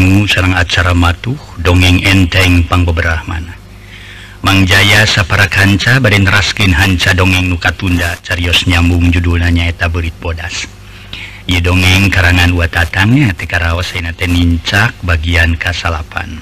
dangu 0.00 0.24
sarang 0.24 0.56
acara 0.56 0.96
matuh 0.96 1.36
dongeng 1.60 2.00
enteng 2.00 2.64
panggobrahmana. 2.64 3.52
Mang 4.40 4.64
Jaya 4.64 5.04
sapara 5.04 5.44
kanca 5.44 6.00
bad 6.00 6.16
raskin 6.24 6.72
hanca 6.72 7.12
dongeng 7.12 7.52
nuka 7.52 7.68
tunda 7.76 8.16
carios 8.24 8.64
nyambung 8.64 9.12
judulnyaeta 9.12 9.92
berit 9.92 10.16
bodas. 10.16 10.64
Ye 11.44 11.60
dongeng 11.60 12.08
karangan 12.08 12.48
watatangnya 12.56 13.36
tekarawas 13.36 13.92
senate 13.92 14.24
nincak 14.24 14.96
bagian 15.04 15.60
kasalapan. 15.60 16.40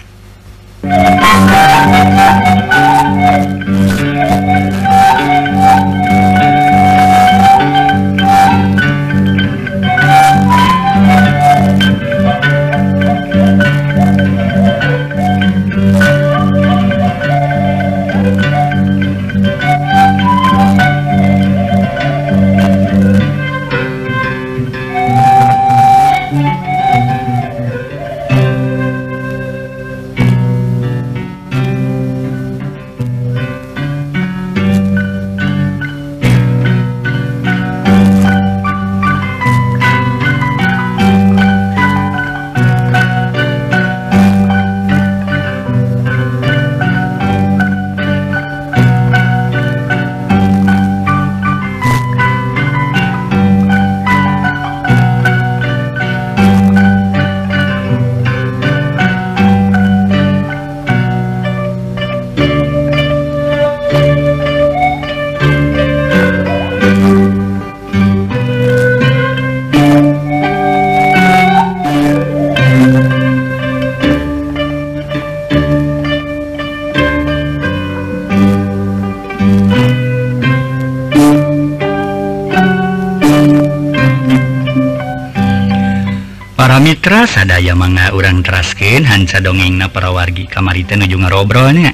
sadaya 87.26 87.74
manga 87.74 88.14
urang 88.14 88.44
teraskin 88.46 89.02
hansa 89.02 89.42
dongeng 89.42 89.80
na 89.80 89.90
parawargi 89.90 90.46
kamari 90.46 90.84
nuju 90.86 91.18
ngarobrolnya. 91.18 91.90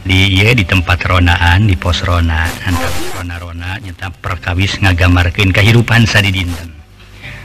Di 0.00 0.32
iya 0.32 0.54
di 0.56 0.62
tempat 0.62 1.02
ronaan 1.04 1.66
di 1.66 1.76
pos 1.76 2.00
rona 2.06 2.48
hantar 2.64 2.92
rona-rona 3.18 3.76
nyata 3.82 4.08
perkawis 4.16 4.80
ngagamarkan 4.80 5.52
kehidupan 5.52 6.08
sadi 6.08 6.32
dinten 6.32 6.72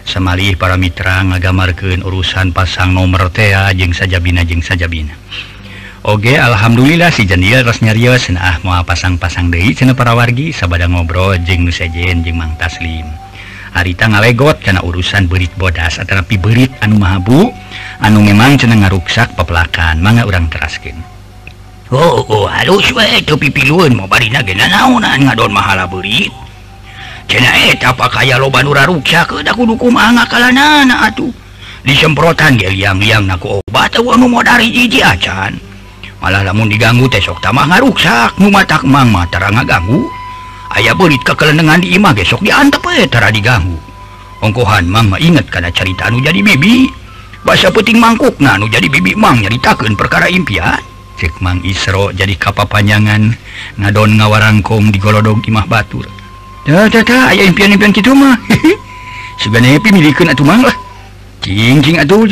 Semalih 0.05 0.55
para 0.55 0.77
mitra 0.77 1.25
ngagamarkan 1.25 2.05
urusan 2.05 2.53
pasang 2.53 2.93
nomor 2.93 3.33
tea 3.33 3.73
jeng 3.73 3.91
sajabina 3.91 4.45
jeng 4.45 4.61
sajabina. 4.61 5.17
Oke 6.05 6.37
Alhamdulillah 6.37 7.09
si 7.09 7.25
jandil 7.25 7.65
ras 7.65 7.81
nyarios. 7.81 8.29
Nah 8.29 8.53
ah, 8.53 8.57
mau 8.61 8.77
pasang-pasang 8.85 9.49
deui 9.49 9.73
cenah 9.73 9.97
para 9.97 10.13
wargi 10.13 10.53
sabada 10.53 10.85
ngobrol 10.85 11.41
jeng 11.41 11.65
nusajen 11.65 12.21
jeng 12.21 12.37
mang 12.37 12.53
taslim. 12.61 13.24
Arita 13.75 14.07
ngalegot 14.07 14.63
karena 14.63 14.79
urusan 14.79 15.27
berit 15.27 15.51
bodas. 15.59 15.99
Tetapi 15.99 16.39
berit 16.39 16.71
anu 16.79 16.95
Mahabu 16.95 17.51
anu 17.99 18.19
memang 18.23 18.59
senang 18.59 18.83
ngaruksak 18.83 19.35
pepelakan 19.39 20.03
manga 20.03 20.27
orang 20.27 20.51
teraskin 20.51 20.95
oh, 21.93 22.23
oh, 22.27 22.43
oh 22.43 22.45
halus 22.49 22.91
eh, 22.91 23.23
ngadon 25.21 25.51
mahala 25.53 25.87
berit 25.87 26.31
eh, 27.31 27.71
eh, 27.71 27.75
kumaha 27.79 28.37
lobanruksak 28.37 29.27
atuh. 31.09 31.31
Disemprotan 31.85 32.57
liang-liang 32.57 33.29
naku 33.29 33.61
obat 33.61 33.93
anu 33.93 34.25
dari 34.41 34.73
jiji 34.73 35.05
acan. 35.05 35.53
Malah 36.17 36.41
lamun 36.41 36.65
diganggu 36.65 37.05
tesok 37.05 37.37
tamah 37.45 37.69
ngaruksak 37.69 38.41
mu 38.41 38.49
mata 38.49 38.81
mang 38.81 39.13
mata 39.13 39.37
ngaganggu. 39.37 40.24
ayaah 40.73 40.95
belit 40.97 41.21
kekelenengan 41.21 41.83
di 41.83 41.93
Imah 41.93 42.15
besok 42.15 42.41
diantaptara 42.41 43.29
diganggu. 43.29 43.77
Ongkohan 44.41 44.89
Mama 44.89 45.21
inget 45.21 45.49
karena 45.51 45.69
cerita 45.69 46.09
anu 46.09 46.23
jadi 46.23 46.41
bibi. 46.41 46.89
Bahasa 47.45 47.69
puting 47.69 48.01
mangkuk 48.01 48.41
nanu 48.41 48.65
jadi 48.65 48.89
bibi 48.89 49.13
Mang 49.13 49.41
nyaritakan 49.43 49.93
perkara 49.93 50.25
impian. 50.31 50.81
Cikmang 51.15 51.63
Isro 51.63 52.11
jadi 52.11 52.35
kapal 52.35 52.67
panjangan 52.67 53.31
ngadon 53.79 54.17
ngawarangkong 54.17 54.91
di 54.91 54.97
golodong 54.97 55.45
Imah 55.45 55.69
Batur. 55.69 56.09
Aya 56.65 57.45
impian-impian 57.45 57.93
gitu 57.93 58.17
mah. 58.17 58.35
Sebenarnya 59.41 59.77
milik 59.83 60.17
lah. 60.25 60.75
Cing, 61.45 61.77
cing, 61.85 62.01
atuh, 62.01 62.25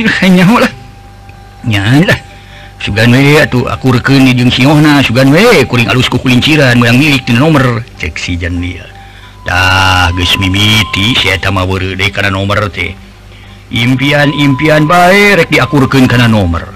nyalah 1.64 2.23
Sugan 2.84 3.16
we 3.16 3.40
atuh 3.40 3.64
aku 3.72 3.96
rekeni 3.96 4.36
jeung 4.36 4.52
Siona 4.52 5.00
Sugan 5.00 5.32
we 5.32 5.64
kuring 5.64 5.88
alus 5.88 6.12
ku 6.12 6.20
kulinciran 6.20 6.76
moyang 6.76 7.00
milik 7.00 7.24
di 7.24 7.32
nomor 7.32 7.80
cek 7.96 8.20
si 8.20 8.36
jan 8.36 8.60
dia. 8.60 8.84
Dah 9.48 10.12
geus 10.12 10.36
mimiti 10.36 11.16
si 11.16 11.32
eta 11.32 11.48
mah 11.48 11.64
weureuh 11.64 11.96
deui 11.96 12.12
kana 12.12 12.28
nomor 12.28 12.68
teh. 12.68 12.92
Impian-impian 13.72 14.84
bae 14.84 15.40
rek 15.40 15.48
diakurkeun 15.48 16.12
kana 16.12 16.28
nomor. 16.28 16.76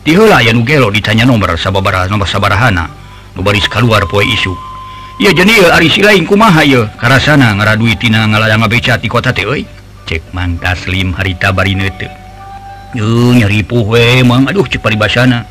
Ti 0.00 0.16
heula 0.16 0.40
aya 0.40 0.56
nu 0.56 0.64
gelo 0.64 0.88
ditanya 0.88 1.28
nomor 1.28 1.60
sababaraha 1.60 2.08
nomor 2.08 2.24
sabarahana. 2.24 2.88
Nu 3.36 3.44
baris 3.44 3.68
kaluar 3.68 4.08
poe 4.08 4.24
isu. 4.24 4.56
Ieu 5.20 5.36
jeung 5.36 5.52
ari 5.68 5.92
si 5.92 6.00
lain 6.00 6.24
kumaha 6.24 6.64
ieu 6.64 6.88
karasana 6.96 7.52
ngaraduitina 7.60 8.24
ngalayang 8.24 8.64
beca 8.72 8.96
ti 8.96 9.04
kota 9.04 9.36
teh 9.36 9.44
euy. 9.44 9.68
Cek 10.08 10.32
Mang 10.32 10.56
Taslim 10.56 11.12
harita 11.12 11.52
bari 11.52 11.76
barineute. 11.76 12.21
Yuh, 12.92 13.32
nyari 13.32 13.64
puwe 13.64 14.20
emang 14.20 14.44
aduh 14.44 14.68
ceparibasana 14.68 15.48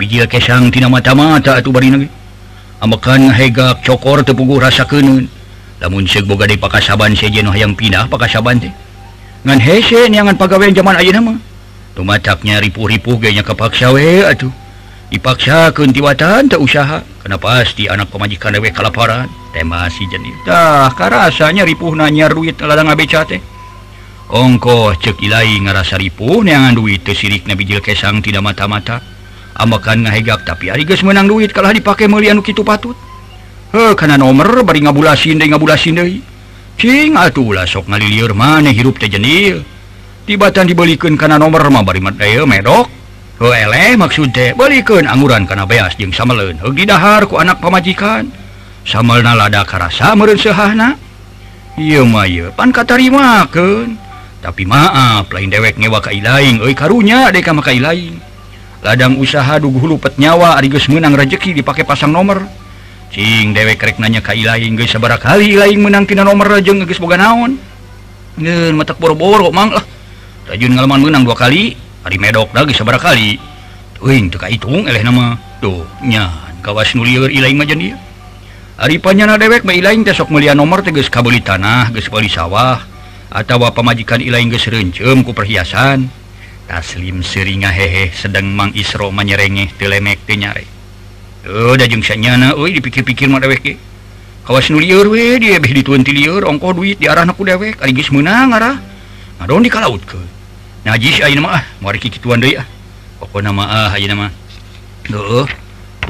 biji 0.00 0.24
kesangtina 0.24 0.88
mata-mata 0.88 1.60
atuh 1.60 1.68
bari 1.68 1.92
amakan 2.80 3.28
hegak 3.28 3.84
cokor 3.84 4.24
tepugu 4.24 4.56
rasa 4.56 4.88
lamun 4.88 5.28
namun 5.82 6.08
seboga 6.08 6.48
di 6.48 6.56
pakasaban 6.56 7.12
sejen 7.12 7.50
hayang 7.50 7.74
pindah 7.76 8.08
pakasaban 8.08 8.56
teh. 8.56 8.72
Ngan 9.42 9.58
hese 9.58 10.06
niangan 10.08 10.38
pagawe 10.38 10.64
zaman 10.70 10.94
aja 10.94 11.18
nama 11.18 11.34
tumatapnya 11.92 12.62
ripuh-ripuh 12.62 13.20
gayanya 13.20 13.44
kepaksa 13.44 13.92
we 13.92 14.24
atuh. 14.24 14.48
Dipaksakeun 15.12 15.92
ti 15.92 16.00
watan 16.00 16.48
tak 16.48 16.56
usaha. 16.56 17.04
Kana 17.20 17.36
pasti 17.36 17.84
anak 17.84 18.08
pemajikan 18.08 18.56
dewe 18.56 18.72
kalaparan. 18.72 19.28
Tema 19.52 19.84
si 19.92 20.08
jenitah 20.08 20.88
karasanya 20.96 21.68
ripuh 21.68 21.92
nanya 21.92 22.32
ruit 22.32 22.56
ladang 22.64 22.88
abeca 22.88 23.20
teh. 23.28 23.51
ongkoh 24.32 24.96
cekilai 24.96 25.60
ngarasaripun 25.60 26.48
neangan 26.48 26.80
duit 26.80 27.04
itu 27.04 27.12
sirik 27.12 27.44
Nabijil 27.44 27.84
Kesang 27.84 28.24
tidak 28.24 28.40
mata-mata. 28.40 29.04
Amakan 29.52 30.08
ngahegak 30.08 30.48
tapi 30.48 30.72
hari 30.72 30.88
guys 30.88 31.04
menang 31.04 31.28
duit 31.28 31.52
kalah 31.52 31.76
dipakai 31.76 32.08
melian 32.08 32.40
itu 32.40 32.64
patut. 32.64 32.96
He 33.76 33.92
karena 33.92 34.16
nomor 34.16 34.64
bari 34.64 34.80
ngabulasin 34.80 35.36
deh 35.36 35.48
ngabulasin 35.52 36.00
deh 36.00 36.08
cing 36.80 37.12
atuh 37.12 37.52
lah 37.52 37.68
sok 37.68 37.92
ngalilir 37.92 38.32
mana 38.32 38.72
hirup 38.72 38.96
teh 38.96 39.12
jenil. 39.12 39.60
Tibatan 40.24 40.64
dibelikan 40.64 41.20
karena 41.20 41.36
nomor 41.36 41.68
mah 41.68 41.84
bari 41.84 42.00
medaya 42.00 42.42
eh, 42.42 42.48
medok. 42.48 42.88
He 43.36 43.48
eleh 43.52 44.00
maksud 44.00 44.32
teh 44.32 44.56
balikan 44.56 45.04
anguran 45.04 45.44
karena 45.44 45.68
beas 45.68 45.92
jeng 46.00 46.16
samelen 46.16 46.56
he 46.56 46.68
didahar 46.72 47.28
ku 47.28 47.36
anak 47.36 47.60
pamajikan. 47.60 48.32
Samal 48.82 49.22
lada 49.22 49.62
karasa 49.62 50.10
meureun 50.18 50.34
sehahna 50.34 50.98
iya 51.78 52.02
mah 52.02 52.26
iya 52.26 52.50
pan 52.50 52.74
katarima 52.74 53.46
kan 53.46 53.94
tapi 54.42 54.66
maaf 54.66 55.30
lain 55.30 55.46
dewek 55.46 55.78
ngewa 55.78 56.02
Kailaing 56.02 56.58
Oi 56.66 56.74
karunya 56.74 57.30
deka 57.30 57.54
makai 57.54 57.78
lain. 57.78 58.18
Ladang 58.82 59.14
usaha 59.22 59.62
dugu 59.62 59.86
lupet 59.86 60.18
nyawa 60.18 60.58
Arigus 60.58 60.90
menang 60.90 61.14
rezeki 61.14 61.54
dipakai 61.62 61.86
pasang 61.86 62.10
nomor 62.10 62.42
Cing 63.14 63.54
dewek 63.54 63.78
rek 63.78 64.02
nanya 64.02 64.18
Kailaing 64.18 64.74
geus 64.74 64.90
sabaraha 64.90 65.38
kali 65.38 65.54
lain 65.54 65.78
menang 65.78 66.10
tina 66.10 66.26
nomor 66.26 66.50
jeung 66.58 66.82
geus 66.82 66.98
boga 66.98 67.14
naon. 67.14 67.54
Ngeun 68.34 68.74
matak 68.74 68.98
boro-boro 68.98 69.54
mang 69.54 69.70
lah. 69.70 69.84
Rajun 70.50 70.74
ngalaman 70.74 71.06
menang 71.06 71.22
dua 71.22 71.38
kali 71.38 71.78
hari 72.02 72.18
medok 72.18 72.50
lagi 72.50 72.74
sabaraha 72.74 73.14
kali 73.14 73.38
Tuing 73.94 74.26
teu 74.34 74.42
hitung 74.42 74.90
eleh 74.90 75.06
nama. 75.06 75.38
Duh 75.62 75.86
nyan 76.02 76.58
kawas 76.66 76.98
nu 76.98 77.06
lieur 77.06 77.30
ilaing 77.30 77.54
mah 77.54 77.68
dia 77.70 77.94
Ari 78.82 78.98
panyana 78.98 79.38
dewek 79.38 79.62
mah 79.62 79.78
ilaing 79.78 80.02
teh 80.02 80.10
sok 80.10 80.34
melia 80.34 80.58
nomor 80.58 80.82
teh 80.82 80.90
geus 80.90 81.06
kabeli 81.06 81.38
tanah 81.38 81.94
geus 81.94 82.10
bali 82.10 82.26
sawah. 82.26 82.91
atau 83.32 83.64
pemajikan 83.72 84.20
Ilang 84.20 84.52
gerencem 84.52 85.24
ku 85.24 85.32
perhiasan. 85.32 86.12
Taslim 86.68 87.24
seringa 87.24 87.72
hehe 87.72 88.12
sedang 88.14 88.52
Mang 88.52 88.70
Isro 88.76 89.10
menyerengeh 89.10 89.74
telemek 89.76 90.24
nyare 90.30 90.64
eh, 91.42 91.74
jengnyana 91.74 92.54
dipikir-pikir 92.54 93.26
kawas 94.46 94.70
liur 94.70 95.10
dia 95.42 95.58
liur 96.14 96.46
ongko 96.46 96.72
duit 96.76 97.02
di 97.02 97.10
arah 97.10 97.26
aku 97.26 97.42
dewek. 97.42 97.82
Aligis 97.82 98.14
menang 98.14 98.54
arah. 98.54 98.78
Ngadon 99.42 99.66
di 99.66 99.70
laut 99.74 100.02
ke? 100.06 100.20
Najis 100.86 101.22
ayo 101.22 101.34
nama 101.38 101.58
ah. 101.58 101.62
Mari 101.82 101.98
kituan 101.98 102.38
deui 102.38 102.54
ah. 102.54 102.66
Pokona 103.18 103.50
nama 103.50 103.64
ah 103.66 103.90
ayo 103.98 104.06
nama. 104.06 104.30
Heuh 105.10 105.46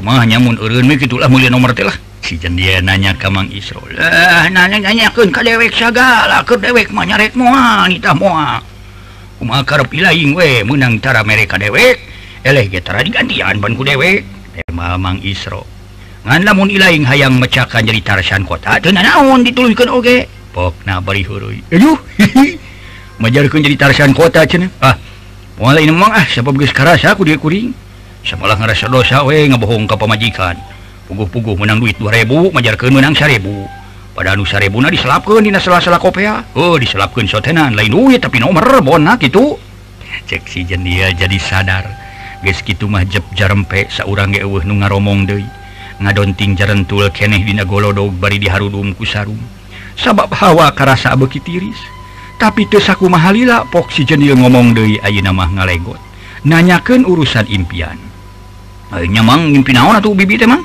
Mah 0.01 0.25
nyamun 0.25 0.57
eureun 0.57 0.89
we 0.89 0.97
kitu 0.97 1.21
lah 1.21 1.29
mulia 1.29 1.53
nomor 1.53 1.71
teh 1.71 1.85
lah 1.85 1.93
si 2.23 2.39
dia 2.39 2.79
nanya 2.79 3.11
kamang 3.19 3.51
Isro 3.51 3.83
eh, 3.91 4.47
nanyakan 4.47 5.27
ke 5.27 5.41
dewek 5.43 5.75
segala 5.75 6.39
ke 6.47 6.55
dewek 6.55 6.87
menyarek 6.95 7.35
mua 7.35 7.83
kita 7.91 8.15
mua 8.15 8.63
karep 9.67 9.91
ilaing 9.91 10.31
we 10.31 10.63
menang 10.63 11.03
cara 11.03 11.19
mereka 11.27 11.59
dewek 11.59 11.99
eleh 12.47 12.65
getara 12.71 13.03
digantian 13.03 13.59
banku 13.59 13.83
dewek 13.83 14.23
tema 14.55 14.95
Mang 14.95 15.19
Isro 15.19 15.67
ngan 16.23 16.47
lamun 16.47 16.71
ilaing 16.71 17.03
hayang 17.03 17.35
mecakan 17.35 17.83
jadi 17.83 17.99
tarasan 17.99 18.47
kota 18.47 18.79
teu 18.79 18.95
naon 18.95 19.43
dituluykeun 19.43 19.91
oge. 19.91 20.23
Pokna 20.55 21.03
bari 21.03 21.27
huruy 21.27 21.59
aduh 21.67 21.99
majarkeun 23.21 23.67
jadi 23.67 23.75
tarasan 23.75 24.15
kota 24.15 24.47
cenah. 24.47 24.71
Ah 24.79 24.95
moal 25.59 25.83
ini 25.83 25.91
ah 25.91 26.23
sebab 26.23 26.55
geus 26.55 26.71
karasa 26.71 27.11
aku 27.11 27.27
dia 27.27 27.35
kuring? 27.35 27.75
Samalah 28.23 28.55
ngerasa 28.55 28.87
dosa 28.87 29.27
we 29.27 29.43
ngebohong 29.51 29.83
ka 29.83 29.99
pamajikan. 29.99 30.55
pugu-pugu 31.09 31.59
menang 31.59 31.83
duit 31.83 31.99
2000 31.99 32.53
majarkan 32.53 32.91
menang 32.93 33.15
1000 33.15 33.43
pada 34.13 34.37
Nusaribuna 34.37 34.93
diselapkan 34.93 35.41
di 35.41 35.49
sela-sela 35.57 35.97
kopea. 35.97 36.53
Oh 36.53 36.77
diselapkan 36.77 37.25
sotenan 37.25 37.73
lain 37.73 37.89
duit 37.89 38.21
tapi 38.21 38.37
nomor 38.37 38.63
bonak 38.85 39.25
itu. 39.25 39.57
Si 40.29 40.61
dia 40.63 41.09
jadi 41.09 41.37
sadar. 41.41 41.85
Guys 42.45 42.61
gitu 42.61 42.91
jarempe 43.33 43.89
saurang 43.89 44.35
seorang 44.35 44.43
eueuh 44.45 44.63
nu 44.69 44.77
ngaromong 44.79 45.25
deui. 45.25 45.47
Ngadonting 45.97 46.53
jarentul 46.53 47.09
keneh 47.09 47.41
dina 47.41 47.65
golodog 47.65 48.13
bari 48.17 48.37
diharudum 48.37 48.93
kusarum 48.93 49.37
sabab 49.97 50.29
hawa 50.33 50.73
karasa 50.73 51.13
beki 51.17 51.39
tiris. 51.41 51.79
Tapi 52.41 52.67
tesaku 52.67 53.07
mahalila 53.07 53.63
si 53.93 54.03
Jendil 54.03 54.35
ngomong 54.35 54.75
deui 54.75 54.99
ayeuna 54.99 55.31
mah 55.31 55.49
ngalegot. 55.53 56.01
Nanyakan 56.43 57.07
urusan 57.07 57.47
impian. 57.47 57.95
Nyamang 58.93 59.55
ngimpi 59.55 59.71
naon 59.73 59.95
atuh 59.97 60.13
bibi 60.13 60.37
teh 60.37 60.45
mang? 60.45 60.61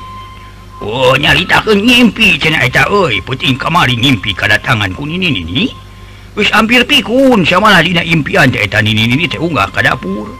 Oh 0.79 1.11
nyalita 1.19 1.59
ke 1.59 1.75
eta 1.75 2.87
oi 2.87 3.19
puting 3.27 3.59
kamari 3.59 3.99
nyimpi 3.99 4.31
kedatangan 4.31 4.95
ku 4.95 5.03
nini 5.03 5.27
nini 5.27 5.67
wis 6.39 6.47
hampir 6.55 6.87
pikun 6.87 7.43
samalah 7.43 7.83
dina 7.83 7.99
impian 7.99 8.47
teh 8.47 8.63
eta 8.63 8.79
nini 8.79 9.11
nini 9.11 9.27
teh 9.27 9.35
unggah 9.35 9.67
ka 9.75 9.83
dapur. 9.83 10.31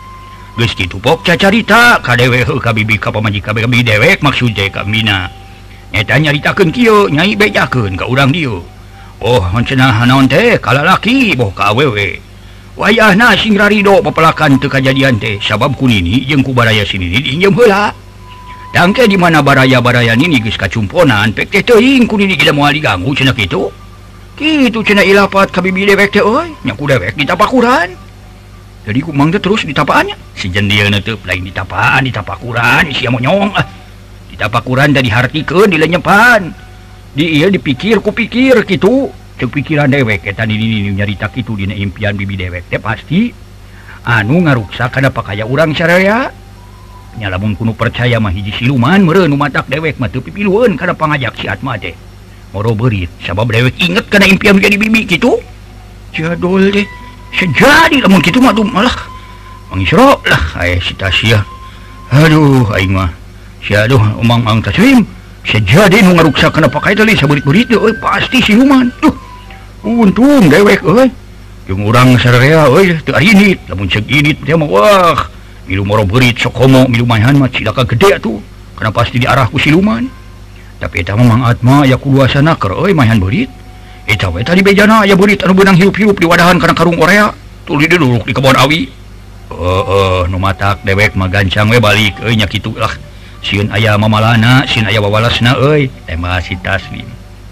Geus 0.56 0.72
kitu 0.80 0.96
pok 0.96 1.28
cacarita 1.28 2.00
ka 2.00 2.16
dewe 2.16 2.48
heuh 2.48 2.56
ka 2.56 2.72
bibi 2.72 2.96
ka 2.96 3.12
pamaji 3.12 3.44
ka 3.44 3.52
bibi 3.52 3.84
dewek 3.84 4.24
maksud 4.24 4.56
teh 4.56 4.72
ka 4.72 4.88
mina. 4.88 5.28
Eta 5.92 6.16
nyaritakeun 6.16 6.72
kieu 6.72 7.12
nyai 7.12 7.36
bejakeun 7.36 8.00
ka 8.00 8.08
urang 8.08 8.32
dieu 8.32 8.64
oh 9.20 9.44
cenah 9.68 9.92
hanaon 9.92 10.32
teh 10.32 10.56
kalalaki 10.56 11.36
boh 11.36 11.52
ka 11.52 11.76
awewe. 11.76 12.16
Wayahna 12.80 13.36
sing 13.36 13.60
rarido 13.60 14.00
pepelakan 14.00 14.56
teu 14.56 14.72
kajadian 14.72 15.20
teh. 15.20 15.36
Sabab 15.44 15.76
ku 15.76 15.84
nini 15.84 16.24
jeung 16.24 16.48
ku 16.48 16.56
baraya 16.56 16.88
sini 16.88 17.12
diinjem 17.12 17.52
heula. 17.52 17.92
tangke 18.70 19.10
di 19.10 19.18
mana 19.18 19.42
baraya-baraya 19.42 20.14
ini 20.14 20.38
guys 20.38 20.54
kacumponan 20.54 21.34
pek 21.34 21.50
teh 21.50 21.66
teuing 21.66 22.06
ku 22.06 22.22
nini 22.22 22.38
geus 22.38 22.54
moal 22.54 22.70
diganggu 22.70 23.12
cina 23.18 23.34
gitu 23.34 23.74
gitu 24.38 24.80
cina 24.86 25.04
ilapat 25.04 25.52
ka 25.52 25.60
bibi 25.60 25.84
dewek 25.84 26.16
teh 26.16 26.24
oi. 26.24 26.54
Nyaku 26.64 26.84
dewek 26.86 27.14
di 27.18 27.26
tapakuran 27.26 27.92
jadi 28.86 29.00
kumang 29.04 29.34
teh 29.34 29.42
terus 29.42 29.66
di 29.66 29.74
tapaannya 29.74 30.16
si 30.38 30.54
jendil 30.54 30.94
teh 31.02 31.18
lain 31.26 31.44
di 31.44 31.52
tapaan 31.52 32.06
di 32.06 32.12
tapakuran 32.14 32.88
si 32.94 33.10
monyong 33.10 33.52
ah. 33.58 33.66
Di 34.30 34.38
tapakuran 34.38 34.94
dari 34.94 35.10
hartikeun 35.10 35.74
di 35.74 35.78
lenyepan 35.82 36.70
di 37.10 37.42
ieu 37.42 37.50
dipikir 37.50 38.00
ku 38.06 38.14
pikir 38.14 38.64
gitu 38.70 39.10
cek 39.40 39.50
pikiran 39.50 39.90
dewek 39.90 40.30
eta 40.30 40.46
di 40.46 40.56
nyarita 40.94 41.34
kitu 41.34 41.58
dina 41.58 41.74
impian 41.74 42.14
bibi 42.14 42.38
dewek 42.38 42.70
teh 42.70 42.78
pasti. 42.78 43.34
Anu 44.00 44.46
ngaruksa 44.46 44.88
kana 44.94 45.12
pakaya 45.12 45.44
urang 45.44 45.76
syariah. 45.76 46.32
nyalabun 47.18 47.58
kuno 47.58 47.74
percaya 47.74 48.22
mah 48.22 48.30
hiji 48.30 48.54
siluman 48.54 49.02
meren 49.02 49.34
matak 49.34 49.66
dewek 49.66 49.98
mah 49.98 50.12
teu 50.12 50.22
pipilueun 50.22 50.78
kana 50.78 50.94
pangajak 50.94 51.34
si 51.40 51.50
Atma 51.50 51.80
teh. 51.80 51.96
Moro 52.54 52.78
beurit 52.78 53.10
sabab 53.26 53.50
dewek 53.50 53.74
inget 53.82 54.06
kana 54.12 54.30
impian 54.30 54.62
jadi 54.62 54.78
bibi 54.78 55.10
kitu. 55.10 55.34
Jadul 56.14 56.70
deh. 56.70 56.86
Sejadi 57.34 58.02
lamun 58.02 58.22
kitu 58.22 58.42
mah 58.42 58.54
malah 58.54 58.94
mangisro 59.70 60.18
lah 60.26 60.44
aya 60.58 60.78
si 60.82 60.94
Tasya. 60.94 61.42
Aduh 62.14 62.70
aing 62.74 62.94
mah. 62.94 63.10
Si 63.62 63.74
aduh 63.78 64.02
umang 64.18 64.46
ang 64.46 64.62
taslim. 64.62 65.06
Sejadi 65.46 66.02
nu 66.06 66.14
ngaruksa 66.14 66.50
kana 66.54 66.70
pakai 66.70 66.94
tali 66.94 67.18
saburit 67.18 67.46
berit 67.46 67.70
euy 67.74 67.94
pasti 68.02 68.42
siluman. 68.42 68.90
Duh. 69.02 69.14
Untung 69.86 70.50
dewek 70.50 70.82
euy. 70.86 71.10
Jeung 71.70 71.86
urang 71.86 72.18
sararea 72.18 72.66
euy 72.66 72.98
teu 73.06 73.14
arinit 73.14 73.62
lamun 73.70 73.86
ceuk 73.86 74.10
init 74.10 74.42
teh 74.42 74.58
mah 74.58 74.66
wah. 74.66 75.20
sokomohan 76.40 77.36
gede 77.86 78.18
tuh 78.18 78.42
karena 78.80 78.96
pasti 78.96 79.20
di 79.20 79.28
arahku 79.28 79.60
siluman? 79.60 80.08
Tapi 80.80 81.04
eh, 81.04 81.12
Atma 81.44 81.84
ya 81.84 82.00
kuasana 82.00 82.56
kerohan 82.56 82.96
eh, 82.96 83.20
berit. 83.20 83.52
E, 84.08 84.16
tadi 84.16 84.64
bejana 84.64 85.04
ya 85.04 85.14
berit 85.20 85.44
benang 85.44 85.76
hiup 85.76 85.94
hiup 85.94 86.18
di 86.18 86.26
wadahan 86.26 86.58
karena 86.58 86.74
karung 86.74 86.96
Korea 86.96 87.30
tuli 87.68 87.86
dulu 87.86 88.24
di 88.24 88.32
kebon 88.32 88.56
awi. 88.56 88.88
Oh, 89.52 90.24
oh, 90.24 90.40
matak 90.40 90.86
dewek 90.88 91.18
magancang 91.18 91.74
baliknya 91.82 92.46
gitulah 92.48 92.94
siun 93.44 93.68
aya 93.74 93.98
mamalana 93.98 94.64
sin 94.70 94.88
aya 94.88 95.04
wawalasna 95.04 95.60
tema 96.08 96.40
si 96.40 96.56
taslim. 96.64 97.06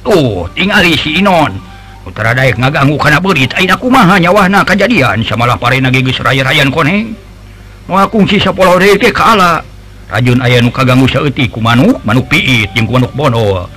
Oh, 0.08 0.48
tuh 0.48 0.56
tinggali 0.56 0.96
si 0.96 1.20
Inon. 1.20 1.60
Utara 2.08 2.32
daek 2.32 2.56
ngaganggu 2.56 2.96
oh, 2.96 3.02
karena 3.02 3.20
berit. 3.20 3.52
Aina 3.60 3.76
kumaha 3.76 4.16
nyawahna 4.16 4.64
kejadian 4.64 5.28
samalah 5.28 5.60
pare 5.60 5.84
geus 5.84 6.24
raya-rayan 6.24 6.72
koneng 6.72 7.27
kungsi 7.88 8.36
sekolah 8.44 8.76
rajun 10.08 10.40
aya 10.40 10.60
nu 10.64 10.72
kaganggu 10.72 11.08
ku 11.52 11.60
manuk 11.60 12.00
manuk 12.04 12.28
piit 12.28 12.72
manuk 12.76 13.12
bono. 13.16 13.68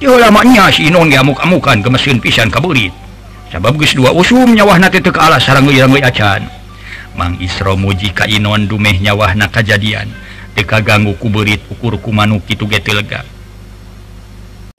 Lamanya 0.00 0.72
si 0.72 0.88
Inon 0.88 1.12
ngamuk-amukan 1.12 1.84
ke 1.84 1.88
mesin 1.92 2.16
pisan 2.16 2.48
kaburit 2.48 2.88
sabab 3.52 3.76
guys 3.76 3.92
dua 3.92 4.16
usum 4.16 4.48
nyawah 4.56 4.80
nate 4.80 4.96
teka 5.04 5.20
Allah 5.20 5.36
sarang 5.36 5.68
acan. 5.68 6.48
Mang 7.18 7.36
Isra 7.36 7.76
muji 7.76 8.08
ka 8.16 8.24
Inon 8.24 8.64
dumeh 8.64 8.96
nyawah 8.96 9.36
na 9.36 9.52
kejadian 9.52 10.08
teka 10.56 10.80
ganggu 10.80 11.12
kuberit 11.20 11.60
ukurku 11.68 12.08
manuk 12.16 12.48
itu 12.48 12.64
gete 12.64 12.96
lega. 12.96 13.20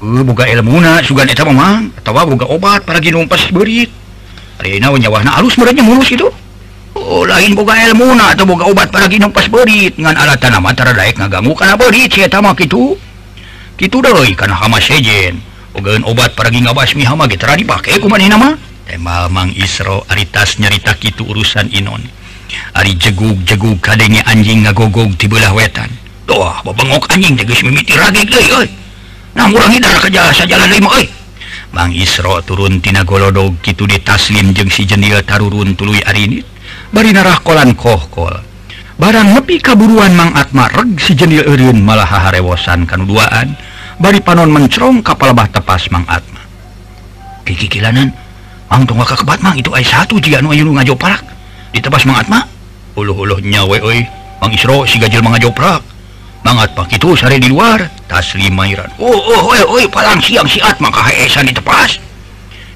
Uh, 0.02 0.26
boga 0.26 0.50
ilmuna 0.50 1.06
sugan 1.06 1.30
eta 1.30 1.46
mamang 1.46 1.94
atawa 2.02 2.26
boga 2.26 2.50
obat 2.50 2.82
para 2.82 2.98
ginumpes 2.98 3.54
berit. 3.54 3.94
Rina 4.58 4.90
nyawah 4.90 5.22
na 5.22 5.38
alus 5.38 5.54
merenya 5.62 5.86
mulus 5.86 6.10
itu. 6.10 6.26
Oh, 6.92 7.24
lain 7.24 7.56
boga 7.56 7.72
ilmu 7.92 8.20
atau 8.20 8.44
boga 8.44 8.68
obat 8.68 8.92
para 8.92 9.08
ginung 9.08 9.32
pas 9.32 9.48
berit 9.48 9.96
ngan 9.96 10.12
alat 10.12 10.36
tanam 10.44 10.68
antara 10.68 10.92
daek 10.92 11.16
ngaganggu 11.16 11.56
karena 11.56 11.80
berit 11.80 12.12
saya 12.12 12.28
tamak 12.28 12.60
itu 12.60 13.00
itu 13.80 13.98
doi 13.98 14.36
karena 14.36 14.60
hama 14.60 14.78
sejen. 14.84 15.40
Ogen 15.72 16.04
obat 16.04 16.36
para 16.36 16.52
ginga 16.52 16.76
basmi 16.76 17.08
hama 17.08 17.32
gitu 17.32 17.48
dipakai 17.48 17.96
kumani 18.04 18.28
nama 18.28 18.60
temal 18.84 19.26
eh, 19.26 19.32
mang 19.32 19.50
isro 19.56 20.04
aritas 20.12 20.60
nyarita 20.60 21.00
itu 21.00 21.24
urusan 21.24 21.72
inon. 21.72 22.04
Ari 22.76 23.00
jegug 23.00 23.40
jegug 23.48 23.80
kadenge 23.80 24.20
anjing 24.28 24.68
ngagogog 24.68 25.16
di 25.16 25.32
belah 25.32 25.56
wetan. 25.56 25.88
Doah 26.28 26.60
babengok 26.68 27.08
anjing 27.08 27.40
tegas 27.40 27.64
mimiti 27.64 27.96
ragi 27.96 28.28
deui 28.28 28.52
euy. 28.52 28.68
Nah 29.32 29.48
murangi 29.48 29.80
darah 29.80 30.04
kejasa 30.04 30.44
jalan 30.44 30.68
lima 30.68 30.92
euy. 31.00 31.08
Bang 31.72 31.96
Isro 31.96 32.44
turun 32.44 32.84
tina 32.84 33.08
golodog 33.08 33.56
gitu 33.64 33.88
di 33.88 33.96
taslim 34.04 34.52
jeung 34.52 34.68
si 34.68 34.84
jendil 34.84 35.24
tarurun 35.24 35.72
tuluy 35.80 36.04
arinit 36.04 36.51
bari 36.92 37.16
narahkolan 37.16 37.72
kohkol 37.74 38.36
barang 39.02 39.34
nepi 39.34 39.58
kaburuan 39.64 40.14
mang 40.14 40.36
Atma 40.38 40.70
reg 40.70 41.00
si 41.02 41.18
jenil 41.18 41.42
Irun 41.42 41.82
malah 41.82 42.06
harewosan 42.06 42.86
kanuduaan. 42.86 43.58
Bari 43.98 44.22
panon 44.22 44.50
mencerong 44.54 45.02
kapal 45.02 45.34
bah 45.34 45.50
tepas 45.50 45.90
mang 45.90 46.06
Atma. 46.06 46.42
Kiki 47.42 47.66
kilanan 47.66 48.14
ang 48.70 48.86
tunggal 48.86 49.10
kakebat 49.10 49.42
mang 49.42 49.58
itu 49.58 49.74
ay 49.74 49.82
satu 49.82 50.22
jika 50.22 50.38
anu 50.40 50.54
ayu 50.54 50.70
ngajo 50.70 50.94
parak 50.94 51.26
ditepas 51.74 52.06
mang 52.06 52.22
Atma 52.22 52.46
uluh 52.94 53.18
uluh 53.18 53.42
nyawe 53.42 53.78
oi 53.82 54.06
mang 54.38 54.54
Isro 54.54 54.86
si 54.86 55.02
gajil 55.02 55.26
mangajo 55.26 55.50
parak 55.50 55.82
mang 56.46 56.62
Atma 56.62 56.86
itu 56.94 57.18
sare 57.18 57.42
di 57.42 57.50
luar 57.50 57.90
taslim 58.06 58.54
mairan. 58.54 58.90
Oh 59.02 59.10
oh 59.10 59.50
eh, 59.58 59.66
oi 59.66 59.82
oi 59.82 59.86
palang 59.90 60.22
siang 60.22 60.46
si 60.46 60.62
Atma 60.62 60.94
kahaesan 60.94 61.50
ditepas 61.50 61.98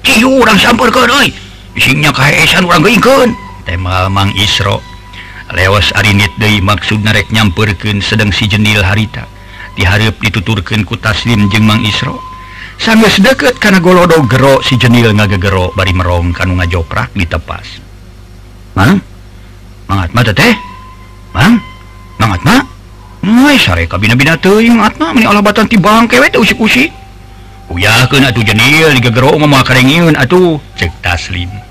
Ciu 0.02 0.42
orang 0.42 0.58
samper 0.58 0.90
ke 0.90 1.06
oi 1.06 1.30
Isinya 1.76 2.08
kahesan 2.08 2.64
orang 2.64 2.82
geingkeun. 2.82 3.45
temalmang 3.66 4.32
Isro. 4.38 4.80
Lewas 5.50 5.90
arinit 5.98 6.30
De 6.38 6.58
maksud 6.62 7.02
narek 7.02 7.30
nyamperken 7.34 7.98
sedang 7.98 8.30
si 8.30 8.46
jenil 8.46 8.80
harita. 8.82 9.26
Diharap 9.74 10.16
dituturken 10.22 10.86
ku 10.86 10.96
taslim 10.96 11.50
jengmang 11.50 11.82
Isro. 11.82 12.22
Sanggus 12.78 13.18
deket 13.18 13.58
karena 13.58 13.82
golodo 13.82 14.22
gero 14.30 14.62
si 14.62 14.78
jenil 14.78 15.12
ngagegero 15.12 15.74
bari 15.74 15.92
merong 15.92 16.32
kan 16.32 16.48
ngajoprak 16.54 17.12
ditepas. 17.12 17.82
Mang? 18.78 19.02
Mangat 19.90 20.10
mata 20.12 20.32
teh? 20.32 20.54
Mang? 21.34 21.60
Mangat 22.20 22.40
ma? 22.44 22.56
Ngai 23.26 23.58
sare 23.58 23.90
kabina 23.90 24.14
bina 24.14 24.38
teuing 24.38 24.78
atna 24.78 25.10
meni 25.10 25.26
alabatan 25.26 25.66
ti 25.66 25.80
bang 25.80 26.06
we 26.06 26.28
teh 26.30 26.38
usik-usik. 26.38 26.92
Uyahkeun 27.66 28.22
atuh 28.22 28.44
jenil 28.46 28.94
digegero 28.94 29.34
mah 29.40 29.50
makarengiun 29.62 30.14
atuh 30.14 30.60
cek 30.78 30.92
taslim. 31.02 31.65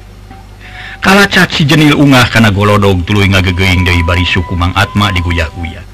kalacat 1.06 1.54
si 1.54 1.70
jenil 1.70 1.94
ungah 2.02 2.26
karena 2.34 2.50
golodog 2.50 3.06
tuluy 3.06 3.30
ngagegeng 3.30 3.86
dari 3.86 4.02
bari 4.02 4.26
suku 4.26 4.58
Mang 4.58 4.74
Atma 4.74 5.14
diguyah-guyah. 5.14 5.86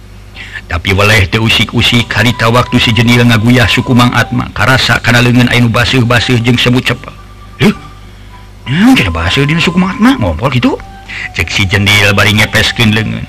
Tapi 0.71 0.95
waleh 0.95 1.27
teu 1.27 1.43
usik-usik 1.43 2.07
harita 2.15 2.47
waktu 2.47 2.79
si 2.79 2.95
jenil 2.95 3.27
ngaguyah 3.27 3.67
suku 3.67 3.91
Mang 3.91 4.15
Atma 4.15 4.47
karasa 4.55 5.03
karena 5.03 5.19
lengan 5.19 5.51
ainu 5.51 5.67
baseuh-baseuh 5.67 6.39
jeung 6.39 6.55
sebut 6.55 6.87
cepat 6.87 7.11
eh 7.59 7.75
hmm, 8.71 8.95
kira 8.95 9.11
basih 9.11 9.43
dina 9.43 9.59
suku 9.59 9.75
Mang 9.75 9.99
Atma 9.99 10.15
ngompol 10.15 10.47
gitu 10.55 10.79
cek 11.35 11.51
si 11.51 11.67
jenil 11.67 12.15
bari 12.15 12.31
ngepeskeun 12.31 12.95
leungeun. 12.95 13.27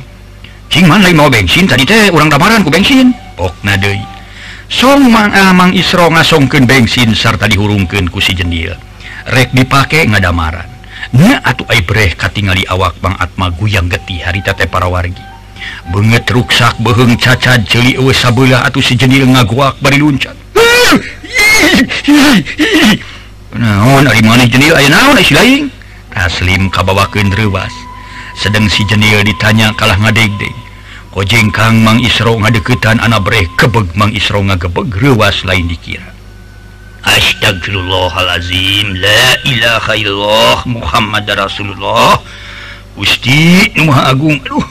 Cing 0.70 0.86
man 0.86 1.02
lain 1.02 1.18
mau 1.18 1.26
bensin 1.26 1.66
tadi 1.66 1.82
teh 1.82 2.14
urang 2.14 2.30
damaran 2.30 2.62
ku 2.62 2.70
bensin 2.70 3.10
pokna 3.34 3.74
deui. 3.74 3.98
Song 4.70 5.10
Mang 5.10 5.34
ah, 5.34 5.50
Amang 5.50 5.74
Isro 5.74 6.06
ngasongkeun 6.08 6.64
bensin 6.64 7.10
sarta 7.18 7.50
dihurungkeun 7.50 8.06
ku 8.06 8.22
si 8.22 8.38
jenil. 8.38 8.70
Rek 9.26 9.50
dipake 9.50 10.06
ngadamaran. 10.06 10.71
atuh 11.42 11.66
breh 11.82 12.14
katingali 12.14 12.62
awak 12.70 12.94
Bang 13.02 13.18
Atma 13.18 13.50
guyang 13.50 13.90
geti 13.90 14.22
teh 14.54 14.70
para 14.70 14.86
wargi. 14.86 15.22
Benget 15.90 16.26
ruksak 16.30 16.78
beheng 16.82 17.18
caca 17.18 17.58
jeli 17.62 17.98
atuh 17.98 18.62
atau 18.62 18.78
sejenil 18.78 19.26
ngaguak 19.26 19.78
bari 19.82 19.98
luncat. 19.98 20.34
Naon 23.52 24.06
ari 24.06 24.22
maneh 24.22 24.46
jenil 24.46 24.72
aya 24.78 24.88
naon 24.88 25.18
si 25.20 25.34
lain 25.34 25.68
Taslim 26.12 26.68
kabawakeun 26.68 27.32
rewas. 27.34 27.72
Sedang 28.38 28.68
si 28.68 28.84
jenil 28.88 29.24
ditanya 29.24 29.72
kalah 29.76 29.96
ngadegdeng 30.00 30.62
kojeng 31.12 31.52
Kang 31.52 31.84
Mang 31.84 32.00
Isro 32.00 32.40
ngadeketan 32.40 32.96
anak 33.04 33.28
breh 33.28 33.44
kebeg 33.60 33.92
Mang 33.92 34.16
Isro 34.16 34.40
ngagebeg 34.40 34.88
rewas 34.96 35.44
lain 35.44 35.68
dikira. 35.68 36.11
Astagfirullahalazim 37.02 38.94
la 38.94 39.24
ilaha 39.42 39.92
illallah 39.98 40.58
Muhammad 40.70 41.26
Rasulullah. 41.26 42.22
Gusti 42.94 43.72
nu 43.74 43.90
Maha 43.90 44.14
Agung 44.14 44.38
aduh. 44.38 44.62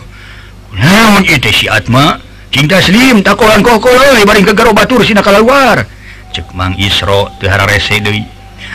Naon 0.72 1.28
ieu 1.28 1.40
si 1.52 1.68
Atma 1.68 2.16
cinta 2.48 2.80
slim 2.80 3.20
takolan 3.20 3.60
kokol 3.60 4.00
euy 4.00 4.24
bari 4.24 4.44
kegaro 4.48 4.72
batur 4.72 5.04
sina 5.04 5.20
kalaluar 5.20 5.84
cek 6.32 6.56
Mang 6.56 6.74
Isro 6.80 7.28
teu 7.38 7.52
hararese 7.52 8.00
deui. 8.00 8.24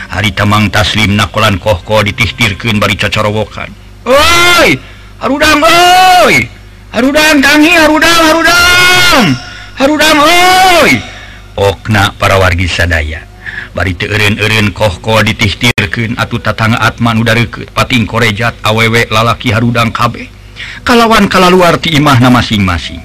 Hari 0.07 0.31
tamang 0.31 0.71
taslim 0.71 1.19
nakolan 1.19 1.59
kohko 1.59 2.05
ditihtirkeun 2.05 2.79
bari 2.79 2.95
cocorowokan. 2.95 3.67
Oi 4.07 4.79
harudang 5.19 5.59
oi. 5.59 6.47
Harudang 6.95 7.43
tangi 7.43 7.73
harudang 7.75 8.21
harudang. 8.31 9.25
Harudang 9.75 10.17
oi. 10.23 10.91
Okna 11.59 12.15
para 12.15 12.39
wargi 12.39 12.69
sadaya. 12.71 13.26
bari 13.77 13.93
teeurin-eureun 13.93 14.73
kohko 14.73 15.21
ditihtirkeun 15.21 16.17
atuh 16.17 16.41
tatangga 16.41 16.81
Atman 16.81 17.21
udah 17.21 17.37
reukeut 17.37 17.69
pating 17.77 18.09
korejat 18.09 18.57
awewe 18.65 19.05
lalaki 19.13 19.53
harudang 19.53 19.93
kabeh. 19.93 20.25
Kalawan 20.81 21.29
kalaluar 21.29 21.77
ti 21.77 21.93
imahna 21.93 22.33
masing-masing. 22.33 22.97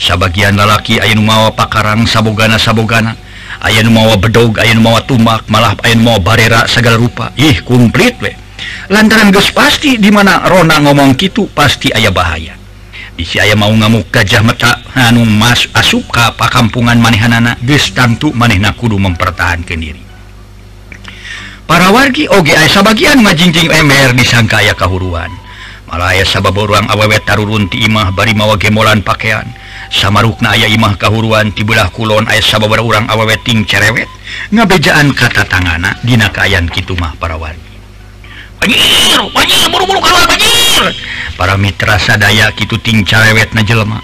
Sabagian 0.00 0.56
lalaki 0.56 0.96
aya 0.96 1.12
nu 1.12 1.28
mawa 1.28 1.52
pakarang 1.52 2.08
sabogana 2.08 2.56
sabogana 2.56 3.20
aya 3.60 3.84
nu 3.84 3.92
mawa 3.92 4.16
bedog 4.16 4.56
aya 4.56 4.72
nu 4.72 4.80
mawa 4.80 5.04
tumak 5.04 5.44
malah 5.52 5.76
aya 5.84 5.92
nu 5.92 6.08
mawa 6.08 6.24
barera 6.24 6.64
segala 6.64 6.96
rupa. 6.96 7.28
Ih 7.36 7.60
kumplit 7.60 8.16
we. 8.24 8.32
Lantaran 8.88 9.28
geus 9.28 9.52
pasti 9.52 10.00
di 10.00 10.08
mana 10.08 10.48
Rona 10.48 10.80
ngomong 10.80 11.20
gitu 11.20 11.52
pasti 11.52 11.92
ayah 11.92 12.08
bahaya. 12.08 12.56
Isi 13.20 13.36
aya 13.38 13.52
mau 13.54 13.70
ngamuk 13.70 14.08
gajah 14.08 14.40
meta 14.40 14.80
anu 14.96 15.22
Mas 15.28 15.68
asupka 15.76 16.32
pakampungan 16.34 16.96
manehanana 16.96 17.60
gestangtu 17.60 18.32
manehna 18.32 18.72
kudu 18.72 18.96
mempertahankan 18.96 19.78
diri. 19.78 20.03
para 21.64 21.88
wargi 21.90 22.28
Oge 22.28 22.52
aya 22.52 22.68
sabagian 22.68 23.24
ngajingjing 23.24 23.72
MR 23.72 24.12
disangka 24.16 24.60
aya 24.60 24.76
kahuruan. 24.76 25.30
Malaya 25.88 26.24
sabab 26.26 26.56
orang 26.58 26.88
awewet 26.90 27.22
tarurunti 27.28 27.84
imah 27.86 28.10
bari 28.10 28.34
mawa 28.34 28.58
gemolan 28.58 29.04
pakaian 29.04 29.46
samarukna 29.92 30.56
aya 30.56 30.66
imah 30.66 30.96
kahuruan 30.98 31.54
ti 31.54 31.62
belah 31.62 31.86
kulon 31.92 32.26
aya 32.26 32.42
sababar 32.42 32.82
orang 32.82 33.06
aweweting 33.06 33.62
cerewet. 33.68 34.08
Ngabejaan 34.50 35.14
kata 35.14 35.46
tangana 35.46 35.94
dina 36.02 36.28
kayan 36.32 36.66
kitu 36.66 36.98
mah 36.98 37.14
para 37.16 37.38
wargi. 37.38 37.62
Banjir 38.58 39.20
banjir 39.30 39.68
buru-buru 39.68 40.00
keluar 40.00 40.24
banjir 40.24 40.82
para 41.36 41.54
mitra 41.60 42.00
sadaya 42.00 42.50
kitu 42.56 42.80
ting 42.80 43.04
cerewet 43.06 43.52
na 43.54 43.62
jelema. 43.62 44.00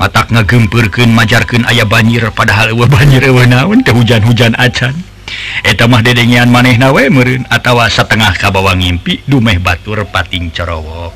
Matak 0.00 0.32
ngegempurkeun 0.32 1.12
majarkeun 1.12 1.66
aya 1.68 1.86
banjir 1.86 2.26
padahal 2.34 2.74
eueuh 2.74 2.88
banjir 2.90 3.22
eueuh 3.26 3.46
naon 3.46 3.84
teh 3.84 3.94
hujan-hujan 3.94 4.56
acan. 4.58 4.94
mah 5.84 6.00
dedenyian 6.00 6.48
maneh 6.48 6.74
nawe 6.80 7.02
merin 7.12 7.44
atawa 7.52 7.86
setengah 7.92 8.34
kabawa 8.34 8.72
ngimpi 8.74 9.22
dumeh 9.28 9.60
batur 9.60 10.02
pating 10.08 10.48
cerowo 10.50 11.12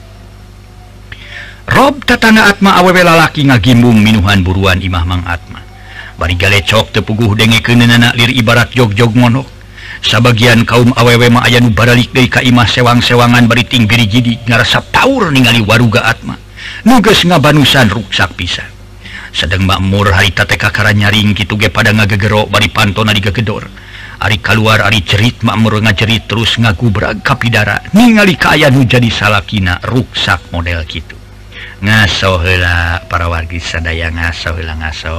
Rob 1.69 2.01
tatana 2.01 2.49
Atma 2.49 2.81
awewe 2.81 3.05
lalaki 3.05 3.45
ngagimbung 3.45 4.01
minuhan 4.01 4.41
buruan 4.41 4.81
Imah 4.81 5.05
Mang 5.05 5.21
Atma. 5.29 5.61
Bari 6.17 6.33
galecok 6.33 6.97
tepuguh 6.97 7.37
denge 7.37 7.61
kenenak 7.61 8.17
lir 8.17 8.33
ibarat 8.33 8.73
jogjog 8.73 9.13
monok 9.13 9.45
sebagian 10.01 10.65
kaum 10.65 10.97
awewe 10.97 11.29
ma 11.29 11.45
ayanu 11.45 11.69
baralik 11.69 12.09
deui 12.17 12.33
ka 12.33 12.41
imah 12.41 12.65
sewang-sewangan 12.65 13.45
bari 13.45 13.69
tinggiri 13.69 14.09
jadi 14.09 14.33
ngarasa 14.49 14.81
paur 14.81 15.29
ningali 15.29 15.61
waruga 15.61 16.09
Atma. 16.09 16.41
Nuges 16.89 17.29
ngabanusan 17.29 17.93
ruksak 17.93 18.33
pisan. 18.33 18.73
Sedang 19.37 19.69
makmur 19.69 20.09
harita 20.09 20.49
teh 20.49 20.57
kakara 20.57 20.97
nyaring 20.97 21.37
kitu 21.37 21.61
ge 21.61 21.69
pada 21.69 21.93
ngagegero 21.93 22.49
bari 22.49 22.73
pantona 22.73 23.13
digegedor 23.13 23.69
Ari 24.19 24.43
keluar 24.43 24.83
Ari 24.83 25.07
cerit 25.07 25.41
makmur 25.47 25.79
ngajerit 25.79 26.27
terus 26.27 26.59
ngagu 26.59 26.91
beragap 26.91 27.39
pidara 27.39 27.79
ningali 27.95 28.35
kaya 28.35 28.67
nu 28.69 28.83
jadi 28.83 29.07
salahkina 29.07 29.79
ruksak 29.87 30.51
model 30.51 30.83
gitu 30.91 31.19
ngaso 31.79 32.43
hela 32.43 33.07
para 33.07 33.31
wargi 33.31 33.63
sadaya 33.63 34.11
ngaso 34.11 34.51
hela 34.59 34.75
ngaso. 34.83 35.19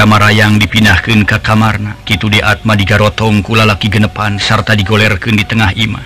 Damarayang 0.00 0.56
dipinahkan 0.56 1.28
ke 1.28 1.44
kamarna. 1.44 1.92
Kitu 2.08 2.32
diatma 2.32 2.72
digarotong 2.72 3.44
kulalaki 3.44 3.92
genepan 3.92 4.40
sarta 4.40 4.72
digolerkan 4.72 5.36
di 5.36 5.44
tengah 5.44 5.76
Imah 5.76 6.00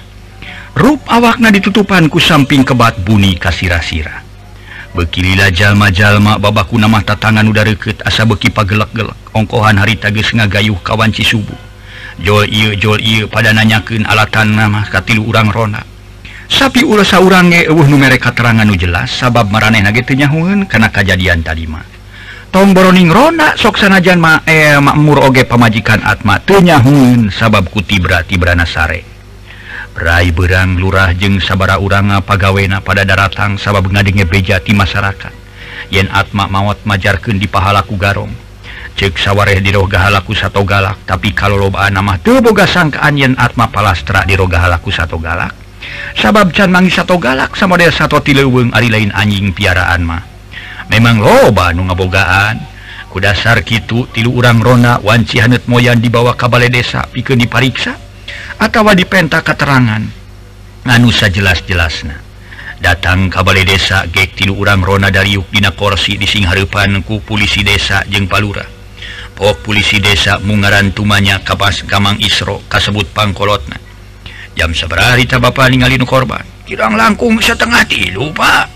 Rup 0.74 1.06
awakna 1.06 1.54
ditutupanku 1.54 2.18
samping 2.18 2.66
kebat 2.66 2.98
bunyi 3.06 3.38
kasira-sira 3.38 4.26
bekililah 4.98 5.54
jalma-jalma 5.54 6.42
babaku 6.42 6.74
nama 6.74 7.06
tatangan 7.06 7.46
udah 7.46 7.62
reket 7.70 8.02
asa 8.02 8.26
beki 8.26 8.50
pagelak-gelak. 8.50 9.14
Ongkohan 9.30 9.78
hari 9.78 9.94
tagis 9.94 10.34
ngagayuh 10.34 10.82
kawanci 10.82 11.22
subuh 11.22 11.54
Jol 12.18 12.50
iu, 12.50 12.74
jol 12.74 12.98
iu, 12.98 13.30
pada 13.30 13.54
nanyaken 13.54 14.10
alatan 14.10 14.58
nama 14.58 14.82
katilu 14.90 15.22
urang 15.22 15.54
Rona. 15.54 15.86
Sapi 16.50 16.82
urasa 16.82 17.22
urange 17.22 17.70
uh 17.70 17.88
mereka 17.94 18.34
terangan 18.34 18.74
jelas 18.74 19.14
sabab 19.14 19.54
mareh 19.54 19.78
nagetnyahun 19.86 20.66
karena 20.66 20.90
kejadian 20.90 21.46
tadimah 21.46 21.93
tomboroningrona 22.54 23.58
soksanajan 23.58 24.22
mae 24.22 24.46
eh, 24.46 24.78
makmur 24.78 25.26
oge 25.26 25.42
pemajikan 25.42 25.98
atmatnyahun 26.06 27.34
sabab 27.34 27.66
kuti 27.66 27.98
berarti 27.98 28.38
berana 28.38 28.62
sare 28.62 29.02
Rai 29.94 30.30
berang 30.30 30.78
lurah 30.78 31.10
jeung 31.18 31.42
sabara 31.42 31.82
uranga 31.82 32.22
pagawena 32.22 32.78
pada 32.78 33.02
daratang 33.02 33.54
sabab 33.54 33.86
ngadenge 33.94 34.26
bejati 34.26 34.74
masyarakat. 34.74 35.30
Yen 35.94 36.10
atma 36.10 36.50
maut 36.50 36.82
majarkeun 36.82 37.38
di 37.38 37.46
pahalaku 37.46 37.94
garong. 37.94 38.34
Cek 38.98 39.14
sawareh 39.14 39.62
di 39.62 39.70
roga 39.70 40.02
halaku 40.02 40.34
satu 40.34 40.66
galak 40.66 41.06
tapi 41.06 41.30
kalau 41.30 41.62
lobaan 41.62 41.94
nama 41.94 42.18
teboga 42.18 42.66
sangkaan 42.66 43.14
yen 43.14 43.38
atma 43.38 43.70
palastra 43.70 44.26
di 44.26 44.34
roga 44.34 44.66
halaku 44.66 44.90
satu 44.90 45.14
galak. 45.22 45.54
Sabab 46.18 46.50
can 46.50 46.74
mangi 46.74 46.90
satu 46.90 47.14
galak 47.14 47.54
sama 47.54 47.78
dia 47.78 47.94
satu 47.94 48.18
tileweng 48.18 48.74
ari 48.74 48.90
lain 48.90 49.14
anjing 49.14 49.54
piaraan 49.54 50.02
mah 50.02 50.33
memang 50.90 51.20
loba 51.20 51.72
nu 51.72 51.86
ngabogaan. 51.88 52.72
Kudasar 53.14 53.62
gitu 53.62 54.10
tilu 54.10 54.34
urang 54.34 54.58
Rona 54.58 54.98
wanci 54.98 55.38
hanet 55.38 55.70
moyan 55.70 56.02
dibawa 56.02 56.34
kabale 56.34 56.66
desa 56.66 57.06
pikeun 57.06 57.38
dipariksa 57.38 57.94
atawa 58.58 58.90
dipenta 58.90 59.38
keterangan 59.38 60.02
nganusa 60.82 61.30
jelas-jelasna? 61.30 62.18
Datang 62.82 63.30
kabale 63.30 63.62
desa 63.62 64.02
gek 64.10 64.34
tilu 64.34 64.58
urang 64.58 64.82
Rona 64.82 65.14
dari 65.14 65.38
Yukdina 65.38 65.70
korsi 65.70 66.18
di 66.18 66.26
Singharpanku 66.26 67.22
polisi 67.22 67.62
desa 67.62 68.02
jeung 68.10 68.26
Palura. 68.26 68.66
Pok 69.38 69.62
polisi 69.62 70.02
desa 70.02 70.42
mungaran 70.42 70.90
tumanya 70.90 71.38
kapas 71.38 71.86
Gamang 71.86 72.18
Isro 72.18 72.66
kasebut 72.66 73.14
pangkolotna. 73.14 73.78
Jam 74.58 74.74
seberita 74.74 75.38
Bapak 75.38 75.66
ta 75.66 75.70
ningali 75.70 76.02
nu 76.02 76.06
korban. 76.06 76.42
Kirang 76.66 76.98
langkung 76.98 77.38
setengah 77.38 77.86
tilu 77.86 78.34
Pak. 78.34 78.73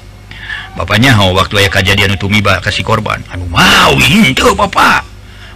bapaknya 0.79 1.19
mau 1.19 1.35
waktu 1.35 1.67
aya 1.67 1.71
kejadian 1.75 2.14
tumiba 2.14 2.62
kasih 2.62 2.87
korban. 2.87 3.19
Anu 3.35 3.51
mau 3.51 3.99
itu 3.99 4.55
Bapak 4.55 5.03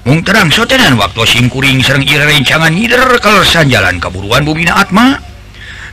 mung 0.02 0.18
terang 0.26 0.50
sotenan 0.50 0.98
waktu 0.98 1.22
simkuring 1.22 1.78
serreng 1.78 2.02
rencangan 2.02 2.74
nyider 2.74 3.22
kelesan 3.22 3.70
jalan 3.70 4.02
kaburuan 4.02 4.42
Bumina 4.42 4.82
Atma 4.82 5.14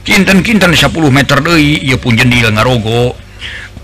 kinten-kinten 0.01 0.73
10 0.73 0.89
meter 1.13 1.37
Dei 1.45 1.77
ia 1.85 1.93
pun 2.01 2.17
jendil 2.17 2.49
ngarogo. 2.49 3.13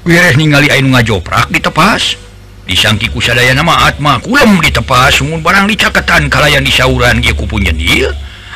Wireh 0.05 0.33
ningali 0.33 0.69
Ainu 0.73 0.93
ngajoprak 0.93 1.53
ditepas 1.53 2.17
disangki 2.65 3.13
kusadaya 3.13 3.53
nama 3.53 3.85
Atma 3.85 4.17
kulem 4.17 4.57
ditepas 4.65 5.21
mun 5.21 5.45
barang 5.45 5.69
dicaketan 5.69 6.25
kalayan 6.25 6.65
disauran 6.65 7.21
ia 7.21 7.37
kupun 7.37 7.61
jendil. 7.61 8.09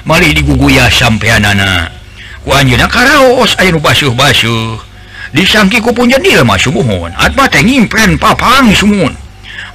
Malih 0.10 0.34
diguguya 0.34 0.90
sampeanana. 0.90 1.94
Ku 2.42 2.50
anjeunna 2.50 2.90
karaos 2.90 3.54
aya 3.62 3.70
nu 3.70 3.78
basuh-basuh. 3.78 4.89
disangkiku 5.36 5.94
pun 5.94 6.10
jadilmahun 6.10 7.14
ngimpen 7.60 8.18
papang 8.18 8.74
sumuhun 8.74 9.14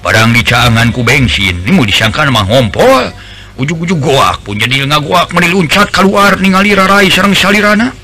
barang 0.05 0.31
dicaanganku 0.37 1.01
bensin 1.01 1.65
ini 1.65 1.71
mau 1.73 1.89
disangkan 1.89 2.29
mah 2.29 2.45
ngompol 2.45 3.09
ujug-ujug 3.57 3.99
goak 4.03 4.43
pun 4.43 4.59
jadi 4.59 4.85
ngagoak 4.85 5.31
meniluncat 5.31 5.89
keluar 5.95 6.37
ningali 6.43 6.75
rarai 6.75 7.07
serang 7.09 7.33
salirana. 7.33 7.95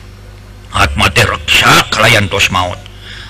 Atma 0.71 1.11
reksa 1.11 1.91
kalayan 1.91 2.31
tos 2.31 2.49
maut. 2.55 2.79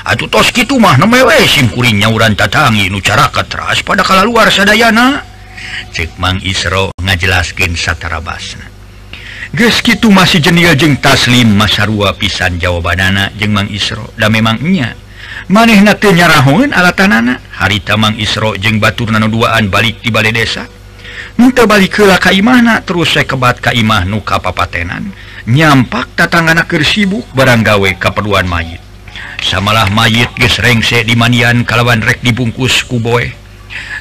Aduh 0.04 0.28
tos 0.28 0.52
gitu 0.52 0.76
mah 0.76 1.00
nemewe 1.00 1.44
simkurinya 1.48 2.12
uran 2.12 2.36
tatangi 2.36 2.92
nu 2.92 3.00
cara 3.00 3.32
keras 3.32 3.80
pada 3.80 4.04
kala 4.04 4.28
luar 4.28 4.52
sadayana. 4.52 5.24
Cek 5.92 6.16
Mang 6.20 6.40
Isro 6.40 6.92
ngajelaskan 7.00 7.76
satara 7.76 8.22
basna 8.22 8.69
gitu 9.58 10.14
masih 10.14 10.38
jenil 10.38 10.78
jeng 10.78 10.94
taslim 11.02 11.58
masarua 11.58 12.14
pisan 12.14 12.62
jawabanana 12.62 13.34
jeng 13.34 13.50
Mang 13.50 13.66
Isro. 13.66 14.06
Dan 14.14 14.30
memangnya 14.30 14.94
maneh 15.50 15.82
nanyarahun 15.82 16.70
alat 16.70 16.94
tanana 16.94 17.34
harita 17.58 17.98
Mang 17.98 18.14
Isro 18.14 18.54
jeng 18.54 18.78
Batur 18.78 19.10
Nano 19.10 19.26
duaan 19.26 19.66
balik 19.66 19.98
di 20.06 20.14
Balai 20.14 20.30
desa. 20.30 20.66
Minta 21.34 21.66
balik 21.66 21.98
ke 21.98 22.04
Kaimana 22.20 22.84
terus 22.86 23.16
saya 23.16 23.26
kebat 23.26 23.58
Kaimah 23.58 24.06
nuka 24.06 24.38
papatenan. 24.38 25.10
Nyampak 25.50 26.14
tatangan 26.14 26.62
ke 26.68 26.78
sibuk 26.86 27.26
baranggawe 27.34 27.90
keperluan 27.98 28.46
mayit. 28.46 28.78
Samalah 29.40 29.88
mayit 29.90 30.30
gesrengse 30.36 31.02
di 31.02 31.16
manian 31.16 31.64
kalawan 31.64 32.04
rek 32.04 32.20
dibungkus 32.20 32.84
kuboe 32.84 33.40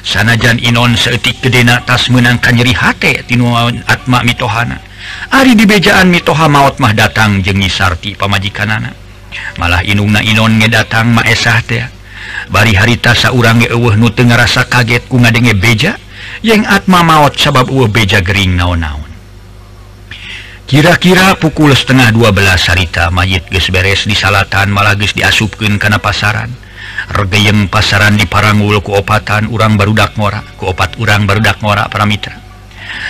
sanajan 0.02 0.58
Inon 0.60 0.96
seetik 0.96 1.40
kedena 1.44 1.80
tas 1.84 2.08
menangkan 2.10 2.56
nyeri 2.56 2.74
hate 2.74 3.24
tinuan 3.24 3.80
Atma 3.86 4.24
mitohana. 4.24 4.89
Ari 5.30 5.54
dibejaan 5.54 6.10
mitoha 6.10 6.50
maut 6.50 6.82
mah 6.82 6.92
datang 6.92 7.40
jengisarti 7.40 8.18
pamajikanana. 8.18 8.92
Malah 9.58 9.86
inung 9.86 10.10
na 10.10 10.20
Inonnya 10.24 10.82
datang 10.82 11.14
maesah 11.14 11.62
teh 11.62 11.86
bari 12.50 12.74
harita 12.74 13.14
saurange 13.14 13.70
nu 13.70 14.08
teu 14.10 14.26
ngarasa 14.26 14.66
kaget 14.66 15.06
ku 15.06 15.22
ngadenge 15.22 15.54
beja 15.54 15.94
yang 16.42 16.66
atma 16.66 17.06
maut 17.06 17.38
sabab 17.38 17.70
eueuh 17.70 17.86
beja 17.86 18.18
gering 18.24 18.58
naon-naon. 18.58 19.06
Kira-kira 20.70 21.34
pukul 21.34 21.74
setengah 21.74 22.14
12 22.14 22.70
harita 22.70 23.10
mayit 23.10 23.46
ges 23.50 23.70
beres 23.74 24.06
di 24.06 24.14
salatan 24.14 24.70
malah 24.70 24.94
ges 24.94 25.14
diasupkan 25.14 25.78
karena 25.78 25.98
pasaran. 25.98 26.50
Regeyeng 27.10 27.66
pasaran 27.66 28.14
di 28.14 28.26
Parangul 28.28 28.78
keopatan 28.78 29.50
urang 29.50 29.74
barudak 29.74 30.14
ngora 30.14 30.46
keopat 30.58 30.94
urang 31.02 31.26
barudak 31.26 31.58
ngora 31.58 31.90
para 31.90 32.06
Mitra. 32.06 32.39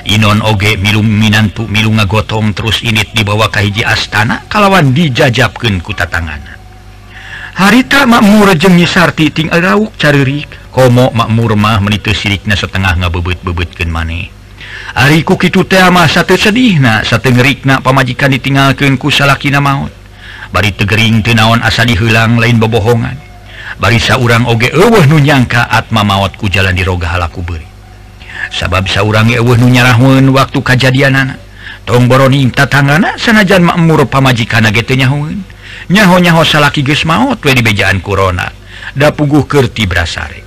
Inon 0.09 0.45
oge 0.45 0.77
milung 0.77 1.09
Minantu 1.09 1.69
milung 1.69 2.01
ngagotong 2.01 2.53
terus 2.57 2.81
init 2.85 3.13
dibawa 3.13 3.49
kahiji 3.49 3.85
astana 3.85 4.45
kalawan 4.49 4.93
dijajabken 4.97 5.81
kuta 5.85 6.09
tangan 6.09 6.61
harita 7.61 8.09
makmur 8.09 8.49
jeung 8.57 8.73
nyisarti 8.73 9.29
tinggal 9.29 9.61
rauk 9.61 9.93
caririk. 10.01 10.49
Komo 10.71 11.11
makmur 11.11 11.59
mah 11.59 11.83
menitu 11.83 12.15
sirikna 12.15 12.55
setengah 12.55 12.95
ngabebet-bebetkeun 13.03 13.91
maneh. 13.91 14.31
Ariku 14.95 15.35
kitu 15.35 15.67
teh 15.67 15.83
mah 15.91 16.07
satu 16.07 16.39
sedihna 16.39 17.03
satengerikna 17.03 17.83
pamajikan 17.83 18.31
ditinggalkeun 18.31 18.95
ku 18.95 19.11
salakina 19.11 19.59
maut. 19.59 19.91
Bari 20.55 20.71
tegering 20.73 21.27
teu 21.27 21.35
naon 21.35 21.59
asa 21.61 21.83
dihilang 21.83 22.39
lain 22.39 22.63
bobohongan. 22.63 23.19
Barisa 23.83 24.19
urang 24.19 24.47
oge 24.47 24.71
eueuh 24.71 25.05
nu 25.11 25.19
nyangka 25.19 25.67
atma 25.67 26.07
maot 26.07 26.39
ku 26.39 26.47
jalan 26.47 26.75
diroga 26.75 27.19
halaku 27.19 27.43
beuring 27.43 27.70
sabab 28.51 28.91
sauurangnyarahun 28.91 30.27
waktu 30.35 30.59
kejadian 30.61 31.15
anak 31.17 31.39
tongborota 31.87 32.67
tangan 32.67 33.17
sanajan 33.17 33.65
makmur 33.65 34.05
pamajikan 34.11 34.67
getnyaun 34.75 35.43
nyaho-nyaho 35.89 36.43
salaki 36.45 36.83
ges 36.83 37.07
maut 37.07 37.39
di 37.41 37.63
bejaan 37.63 38.03
korona 38.03 38.61
da 38.95 39.15
puguh 39.15 39.47
kerti 39.47 39.87
brasare. 39.87 40.43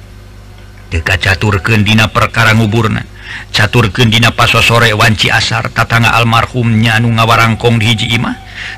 Deka 0.91 1.17
caturken 1.17 1.81
dina 1.81 2.11
perkara 2.11 2.53
nguburna. 2.53 3.01
Caturken 3.49 4.13
dina 4.13 4.29
paso 4.29 4.61
sore 4.61 4.93
wanci 4.93 5.29
asar 5.29 5.73
tatanga 5.73 6.13
almarhumnya 6.13 7.01
anu 7.01 7.17
ngawarangkong 7.17 7.81
di 7.81 7.85
hiji 7.89 8.07
imah. 8.13 8.35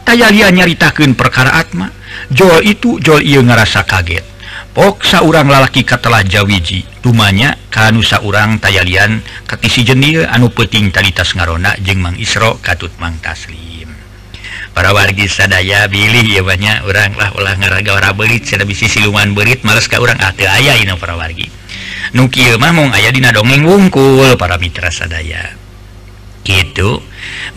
Tayalia 0.07 0.47
nyaritakeun 0.47 1.17
perkara 1.17 1.59
atma. 1.59 1.91
Jol 2.31 2.63
itu 2.63 3.03
jol 3.03 3.19
ieu 3.19 3.43
ngerasa 3.43 3.83
kaget. 3.83 4.23
Pok 4.71 5.03
urang 5.23 5.47
lalaki 5.47 5.83
katelah 5.83 6.23
jawiji 6.23 6.94
rumahnya 7.05 7.53
Kanusa 7.69 8.25
urang 8.25 8.57
tayalian 8.57 9.21
ketisi 9.45 9.85
jenil 9.85 10.25
anu 10.25 10.49
peting 10.49 10.89
talitas 10.89 11.37
ngarona 11.37 11.77
jeung 11.85 12.01
Mang 12.01 12.17
Isro 12.17 12.57
katut 12.65 12.89
Mang 12.97 13.21
Taslim. 13.21 13.93
Para 14.73 14.89
wargi 14.91 15.29
sadaya 15.29 15.85
bilih 15.85 16.25
ya 16.25 16.41
banyak 16.41 16.83
oranglah 16.83 17.29
ulah 17.37 17.55
ngaraga 17.61 17.91
ora 17.93 18.09
berit 18.11 18.49
sudah 18.49 18.65
bisi 18.65 18.89
siluman 18.89 19.37
berit 19.37 19.61
males 19.61 19.85
ka 19.85 20.01
orang 20.01 20.17
ah 20.19 20.33
aya 20.33 20.81
ini 20.81 20.97
para 20.97 21.13
wargi. 21.13 21.45
Nuki 22.17 22.57
mah 22.57 22.73
mung 22.73 22.89
aya 22.89 23.13
dina 23.13 23.29
dongeng 23.29 23.63
wungkul 23.63 24.33
para 24.39 24.57
mitra 24.57 24.89
sadaya. 24.89 25.53
Gitu 26.41 27.03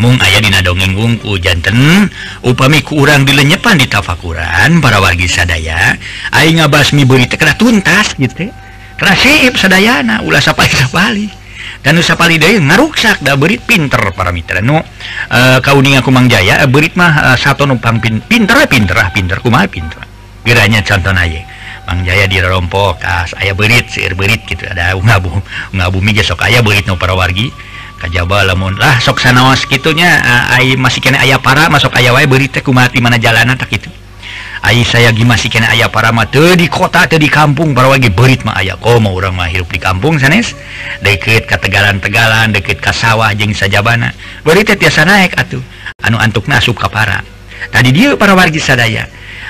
mung 0.02 0.20
aya 0.20 0.44
dina 0.44 0.60
dongeng 0.60 0.92
wungku 0.92 1.40
jantan 1.40 2.10
upami 2.44 2.84
kurang 2.84 3.24
dilenyepan 3.24 3.80
di 3.80 3.86
tafakuran 3.86 4.82
para 4.82 5.00
wargi 5.00 5.26
sadaya 5.26 5.96
aing 6.34 6.60
ngabasmi 6.60 7.06
beri 7.08 7.24
tekra 7.30 7.56
tuntas 7.56 8.12
gitu. 8.18 8.67
rasib 8.98 9.54
sedayana 9.54 10.20
ulah 10.26 10.42
sapali-sapali 10.42 11.48
dan 11.82 11.94
usapali 11.98 12.36
day 12.36 12.58
ngaruksak 12.58 13.22
da 13.22 13.38
berit 13.38 13.62
pinter 13.62 14.00
para 14.12 14.34
mitra 14.34 14.58
nu. 14.58 14.82
E, 15.30 15.40
kauninga 15.62 16.02
kumang 16.02 16.26
jaya 16.26 16.66
eh, 16.66 16.68
berit 16.68 16.98
mah 16.98 17.32
eh, 17.32 17.38
e, 17.38 17.38
satu 17.38 17.64
numpang 17.64 18.02
pin, 18.02 18.18
pinter 18.18 18.66
pinter 18.66 18.98
ah, 18.98 19.08
pinter 19.14 19.38
kumaha 19.38 19.70
pinter. 19.70 20.02
Geranya 20.42 20.82
contoh 20.82 21.12
aja 21.12 21.42
Jaya 21.88 22.28
di 22.28 22.36
rompok 22.44 23.00
kas 23.00 23.32
ah, 23.32 23.40
aya 23.40 23.56
berit 23.56 23.88
sir 23.88 24.12
berit 24.12 24.44
gitu 24.44 24.68
ada 24.68 24.92
ngabu 24.92 25.32
ngabu 25.72 25.98
mija 26.04 26.20
sok 26.20 26.44
aya 26.44 26.60
berit 26.60 26.84
nu 26.84 26.98
para 26.98 27.16
wargi. 27.16 27.48
Kajaba 27.98 28.46
lamun 28.46 28.78
lah 28.78 29.02
sok 29.02 29.18
sanaos 29.18 29.66
gitunya 29.66 30.22
uh, 30.22 30.54
ay, 30.54 30.78
masih 30.78 31.02
kena 31.02 31.18
ayah 31.18 31.42
para 31.42 31.66
masuk 31.66 31.90
aya 31.98 32.14
wae 32.14 32.30
berit 32.30 32.54
teh 32.54 32.62
kumaha 32.62 32.86
di 32.94 33.02
mana 33.02 33.18
jalanan 33.18 33.58
tak 33.58 33.74
Ayi 34.66 34.82
saya 34.82 35.14
masih 35.14 35.48
kena 35.48 35.70
ayah 35.70 35.86
paramater 35.86 36.58
di 36.58 36.66
kota 36.66 37.06
atau 37.06 37.18
di 37.18 37.30
kampung 37.30 37.74
baru 37.74 37.94
lagi 37.94 38.10
beritmah 38.10 38.58
aya 38.58 38.74
kok 38.74 38.98
mau 38.98 39.14
orang 39.14 39.34
mahirrup 39.34 39.70
di 39.70 39.78
kampung 39.78 40.18
sanes? 40.18 40.54
Deket 41.02 41.46
ketegalan-tegalan 41.46 42.50
deket 42.50 42.82
kasawah 42.82 43.30
jeng 43.38 43.54
sajabana. 43.54 44.10
Berita 44.42 44.74
tiasa 44.74 45.06
naik 45.06 45.38
atuh. 45.38 45.62
Anu 46.02 46.18
antuk 46.18 46.46
nasub 46.50 46.74
kapara 46.74 47.38
tadi 47.70 47.90
dia 47.90 48.14
para 48.14 48.38
wargi 48.38 48.62
sadaya. 48.62 49.06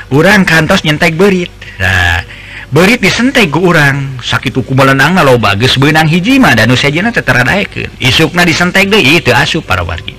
Orang 0.08 0.48
kantos 0.48 0.82
nyentek 0.82 1.14
berit. 1.14 1.52
Nah, 1.78 2.24
berit 2.72 2.98
disentek 2.98 3.52
ke 3.52 3.60
orang 3.60 4.18
sakit 4.24 4.56
kubalanang 4.64 5.20
lo 5.22 5.38
bagus 5.38 5.78
benang 5.78 6.08
hijima 6.10 6.56
dan 6.58 6.72
usai 6.72 6.90
jena 6.90 7.14
teteradaikeun 7.14 8.02
isukna 8.02 8.42
disentek 8.42 8.90
deui 8.90 9.20
teu 9.22 9.36
asup 9.36 9.62
para 9.62 9.86
wargi. 9.86 10.17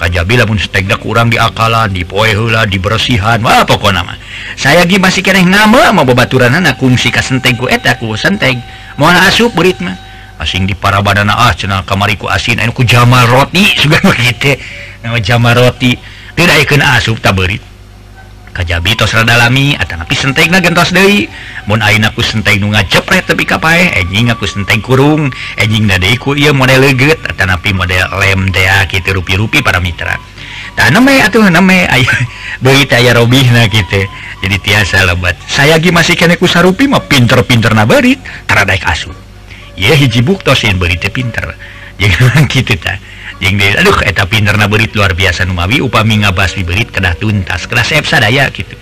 kajbila 0.00 0.48
pun 0.48 0.56
stegda 0.56 0.96
kurang 0.96 1.28
diakalan 1.28 1.92
dipoe 1.92 2.32
hela 2.32 2.64
dibersihan 2.64 3.36
Wah 3.44 3.68
pokok 3.68 3.92
nama. 3.92 4.16
Saya 4.56 4.88
gi 4.88 4.96
masih 4.96 5.20
kene 5.20 5.44
nama 5.44 5.92
mau 5.92 6.08
bebaturan 6.08 6.56
anak 6.56 6.80
kungsi 6.80 7.12
kasenteg 7.12 7.60
ku 7.60 7.68
eta 7.68 8.00
ku 8.00 8.16
senteg 8.16 8.56
mau 8.96 9.12
asup 9.12 9.52
beritma 9.52 9.92
asing 10.40 10.64
di 10.64 10.72
para 10.72 11.04
badana 11.04 11.36
ah 11.36 11.52
cenah 11.52 11.84
kamariku 11.84 12.24
asin 12.32 12.56
anu 12.64 12.72
ku 12.72 12.80
jamal 12.88 13.28
roti 13.28 13.68
sugan 13.80 14.00
begitu. 14.08 14.56
Nama 15.04 15.20
jamal 15.20 15.52
roti. 15.52 15.92
Tidak 16.32 16.56
ikut 16.64 16.80
asup 16.80 17.20
tak 17.20 17.36
berit. 17.36 17.69
kajabi 18.50 18.98
tos 18.98 19.14
rada 19.14 19.38
lami 19.38 19.78
atau 19.78 19.96
napi 19.96 20.14
senteng 20.18 20.50
gentos 20.58 20.90
deh 20.90 21.26
mun 21.70 21.80
ayin 21.80 22.04
ku 22.14 22.22
senteng 22.22 22.58
nunga 22.58 22.82
cepret 22.86 23.26
tapi 23.26 23.46
kapai 23.46 23.94
enjing 24.02 24.30
aku 24.30 24.46
senteng 24.46 24.82
kurung. 24.82 25.30
Enjing 25.56 25.86
ku 26.18 26.34
iya 26.34 26.50
model 26.50 26.82
leget 26.82 27.20
atau 27.22 27.46
napi 27.46 27.70
model 27.72 28.06
lem 28.18 28.50
deh 28.50 28.68
gitu 28.90 29.14
rupi-rupi 29.16 29.62
para 29.62 29.78
mitra. 29.78 30.18
Tak 30.74 30.90
nama 30.94 31.26
atuh 31.26 31.46
nama 31.50 31.86
aya 31.94 32.10
berita 32.62 32.98
ya 32.98 33.16
robih 33.16 33.42
robihna 33.42 33.66
gitu 33.66 34.06
jadi 34.40 34.56
tiasa 34.56 35.04
lebat 35.04 35.36
saya 35.44 35.76
gi 35.76 35.92
masih 35.92 36.16
kene 36.16 36.40
ku 36.40 36.48
sarupi 36.48 36.88
mah 36.88 37.04
pinter-pinter 37.04 37.76
tara 37.76 38.00
teradaik 38.48 38.84
asu. 38.88 39.12
Ya 39.76 39.92
hiji 39.96 40.24
buktosin 40.24 40.80
berita 40.80 41.12
pinter. 41.12 41.56
Jeung 42.00 42.48
gitu 42.48 42.80
tak 42.80 42.96
Aduh 43.40 44.04
eta 44.04 44.28
pinderna 44.28 44.68
berit 44.68 44.92
luar 44.92 45.16
biasa 45.16 45.48
Numawi 45.48 45.80
upami 45.80 46.20
ngabas 46.20 46.60
diberit 46.60 46.92
kedah 46.92 47.16
tuntas 47.16 47.64
kelas 47.64 47.88
F 47.96 48.04
sadaya 48.04 48.52
gitu. 48.52 48.76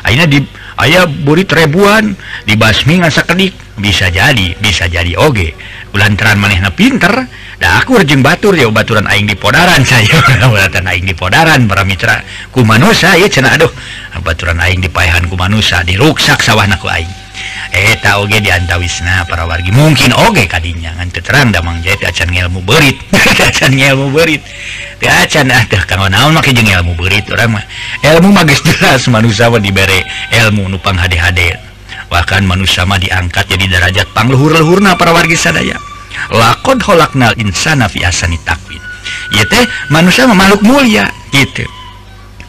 Akhirnya 0.00 0.24
di 0.24 0.38
ayah 0.80 1.04
burit 1.04 1.52
ribuan 1.52 2.16
dibasmi 2.48 3.04
ngan 3.04 3.12
sakedik 3.12 3.52
bisa 3.76 4.08
jadi 4.08 4.56
bisa 4.56 4.88
jadi 4.88 5.12
oge. 5.20 5.52
Ulantaran 5.92 6.40
manehna 6.40 6.72
pinter 6.72 7.28
dah 7.60 7.84
aku 7.84 8.00
rejeng 8.00 8.24
batur 8.24 8.56
ya 8.56 8.72
baturan 8.72 9.04
aing 9.04 9.28
di 9.28 9.36
podaran 9.36 9.84
saya. 9.84 10.16
Ulatan 10.48 10.88
aing 10.88 11.04
di 11.04 11.12
podaran 11.12 11.68
para 11.68 11.84
mitra 11.84 12.24
kumanusa 12.56 13.20
ya 13.20 13.28
cina 13.28 13.52
aduh. 13.52 13.68
Baturan 14.24 14.56
aing 14.64 14.80
di 14.80 14.88
ku 14.88 15.36
kumanusa 15.36 15.84
diruksak 15.84 16.40
sawah 16.40 16.64
naku 16.64 16.88
aing. 16.88 17.19
eta 17.70 18.18
oge 18.18 18.40
diantawisna 18.42 19.24
para 19.30 19.46
wargi 19.46 19.70
mungkin 19.70 20.12
oge 20.26 20.48
kanya 20.50 20.92
terang 21.08 21.52
teranda 21.52 21.60
mangjahit 21.62 22.02
acan 22.02 22.30
ilmu 22.34 22.60
berit 22.66 22.98
acan 23.48 23.72
ilmu 23.74 24.10
berit 24.10 24.42
acan 25.08 25.48
ah 25.48 25.64
teh 25.64 25.80
kang 25.88 26.04
naon 26.12 26.36
make 26.36 26.52
jeung 26.52 26.68
ilmu 26.68 26.92
berit 26.98 27.24
orang 27.32 27.56
mah. 27.56 27.64
Ilmu 28.04 28.28
mah 28.28 28.44
geus 28.44 28.60
jelas 28.60 29.08
manusia 29.08 29.48
mah 29.48 29.62
dibere 29.62 30.04
ilmu 30.44 30.68
nu 30.68 30.76
panghade-hade 30.76 31.56
bahkan 32.12 32.44
manusia 32.44 32.84
mah 32.84 32.98
diangkat 33.00 33.46
jadi 33.48 33.64
derajat 33.70 34.10
pangluhur-luhurna 34.12 34.98
para 35.00 35.16
wargi 35.16 35.38
sadaya. 35.38 35.78
Lakon 36.28 36.82
holaknal 36.84 37.32
insana 37.40 37.88
fi 37.88 38.04
asani 38.04 38.36
takwin 38.44 38.82
ieu 39.32 39.46
teh 39.48 39.64
manusia 39.88 40.28
mah 40.28 40.36
makhluk 40.36 40.60
mulia. 40.66 41.08
Gitu 41.32 41.64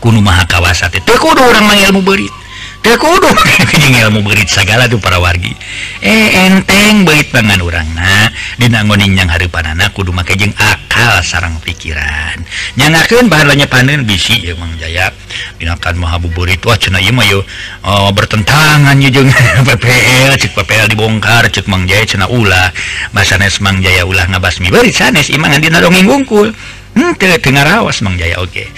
kunu 0.01 0.19
maha 0.19 0.43
kawasa 0.49 0.91
teh. 0.91 0.99
Teu 1.05 1.15
kudu 1.15 1.39
urang 1.39 1.63
mah 1.69 1.77
ilmu 1.77 2.03
berit 2.03 2.40
kudu. 2.81 3.31
Ilmu 4.01 4.25
berit 4.25 4.49
segala 4.49 4.89
tuh 4.89 4.97
para 4.97 5.21
wargi. 5.21 5.53
Eh 6.01 6.49
enteng 6.49 7.05
bait 7.05 7.29
pangan 7.29 7.61
orangna 7.61 8.33
dinangonin 8.57 9.13
yang 9.13 9.29
hari 9.29 9.45
panana 9.45 9.93
kudu 9.93 10.09
make 10.09 10.33
jeung 10.33 10.53
akal 10.57 11.21
sarang 11.21 11.61
pikiran. 11.61 12.41
Nyanakeun 12.75 13.29
bahannya 13.29 13.69
panen 13.69 14.03
bisi 14.03 14.41
ya 14.41 14.57
Mang 14.57 14.73
Jaya. 14.81 15.13
Binakan 15.61 16.01
maha 16.01 16.17
buburit. 16.17 16.59
Wah 16.65 16.75
cenah 16.75 16.99
ieu 16.99 17.13
mah 17.13 17.25
yo 17.29 17.45
oh, 17.85 18.09
eh, 18.09 18.09
bertentangan 18.11 18.97
ye 18.97 19.09
jeung 19.13 19.29
PPL 19.67 20.33
cek 20.41 20.57
PPL 20.57 20.89
dibongkar 20.89 21.47
cek 21.47 21.69
Mang 21.69 21.85
Jaya 21.85 22.03
cenah 22.03 22.29
ulah. 22.29 22.73
Basanes 23.13 23.61
Mang 23.61 23.79
Jaya 23.79 24.03
ulah 24.03 24.25
ngabasmi. 24.25 24.73
Berit 24.73 24.97
sanes 24.97 25.29
imang 25.29 25.53
dina 25.61 25.79
dongeng 25.79 26.09
ngungkul. 26.09 26.49
Hmm, 26.91 27.15
ngarawas 27.15 28.03
Mang 28.03 28.19
Jaya 28.19 28.43
oke 28.43 28.51
okay. 28.51 28.67
Eh, 28.67 28.69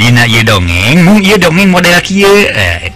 dina 0.00 0.24
dongeng 0.40 1.04
dongeng 1.36 1.68
model 1.68 2.00
eh, 2.00 2.88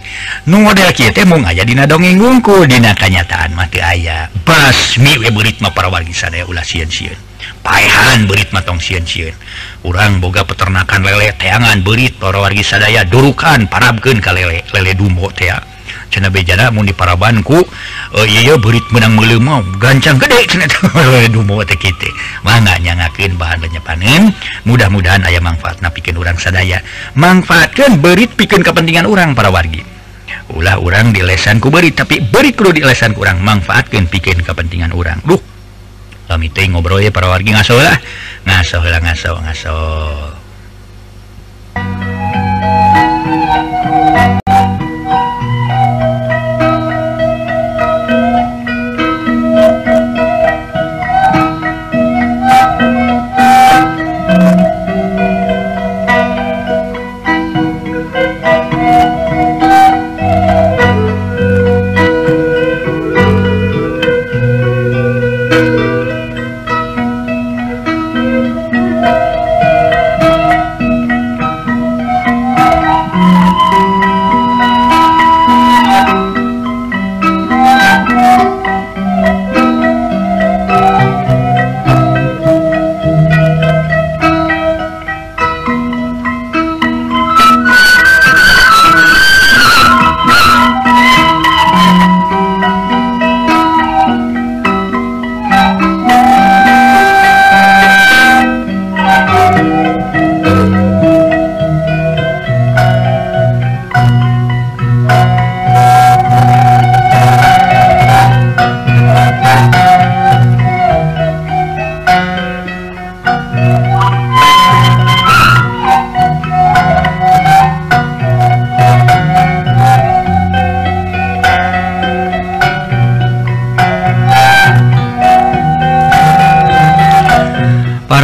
model 0.49 0.87
aja 0.89 1.61
Dina 1.61 1.85
dongeng 1.85 2.17
gungku 2.17 2.65
Dina 2.65 2.97
kanyataan 2.97 3.53
mati 3.53 3.77
ayah 3.77 4.33
basmi 4.41 5.21
we 5.21 5.29
beritma 5.29 5.69
para 5.69 5.93
wargi 5.93 6.13
sana 6.13 6.41
ulah 6.49 6.65
sieun 6.65 6.89
sieun. 6.89 7.17
Paehan 7.61 8.25
beritma 8.25 8.65
tong 8.65 8.81
sieun 8.81 9.05
sieun. 9.05 9.35
Urang 9.85 10.17
boga 10.17 10.41
peternakan 10.41 11.05
lele 11.05 11.31
teangan 11.37 11.85
berit 11.85 12.17
para 12.17 12.41
wargi 12.41 12.65
sadaya 12.65 13.05
durukan 13.05 13.69
parabkeun 13.69 14.19
ka 14.19 14.33
lele 14.33 14.65
lele 14.73 14.91
dumbo 14.97 15.29
teh 15.29 15.53
cenabejana 16.13 16.69
mau 16.69 16.85
di 16.85 16.93
parabanku 16.93 17.57
oh 18.13 18.21
eh, 18.21 18.45
iya 18.45 18.53
berit 18.61 18.85
menang 18.93 19.17
melemah 19.17 19.65
gancang 19.81 20.21
gede 20.21 20.45
eh, 20.45 22.13
manganya 22.45 22.93
ngakin 22.99 23.33
bahan 23.39 23.57
banyak 23.63 23.83
panen? 23.83 24.29
Mudah-mudahan 24.67 25.23
ayah 25.25 25.41
manfaat 25.41 25.79
na 25.79 25.89
bikin 25.89 26.19
orang 26.19 26.37
sadaya. 26.37 26.83
Manfaatkan 27.17 27.97
berit 28.03 28.35
bikin 28.35 28.61
kepentingan 28.61 29.07
orang 29.07 29.33
para 29.33 29.49
wargi. 29.49 29.81
Ulah 30.53 30.77
orang 30.77 31.15
di 31.15 31.23
lesanku 31.23 31.71
beri 31.71 31.95
tapi 31.95 32.19
beri 32.19 32.51
perlu 32.51 32.75
di 32.75 32.83
lesan 32.83 33.15
kurang 33.15 33.41
manfaatkan 33.41 34.05
bikin 34.11 34.43
kepentingan 34.43 34.91
orang 34.91 35.17
Duh. 35.23 35.39
Kami 36.27 36.51
ngobrol 36.51 37.01
ya 37.01 37.09
para 37.09 37.31
wargi. 37.31 37.55
Ngaso 37.55 37.79
lah 37.79 37.97
ngaso 38.43 38.79
lah 38.83 38.99
ngaso 38.99 39.31
ngaso 39.39 39.77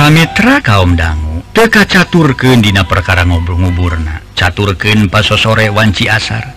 Mitra 0.09 0.57
kaum 0.65 0.97
dangu 0.97 1.45
teka 1.53 1.85
caturken 1.85 2.65
dina 2.65 2.81
perkara 2.81 3.23
ngobrol-nguburna 3.29 4.33
caturken 4.33 5.05
paso 5.05 5.37
sore 5.37 5.69
wanci 5.69 6.09
asar. 6.09 6.49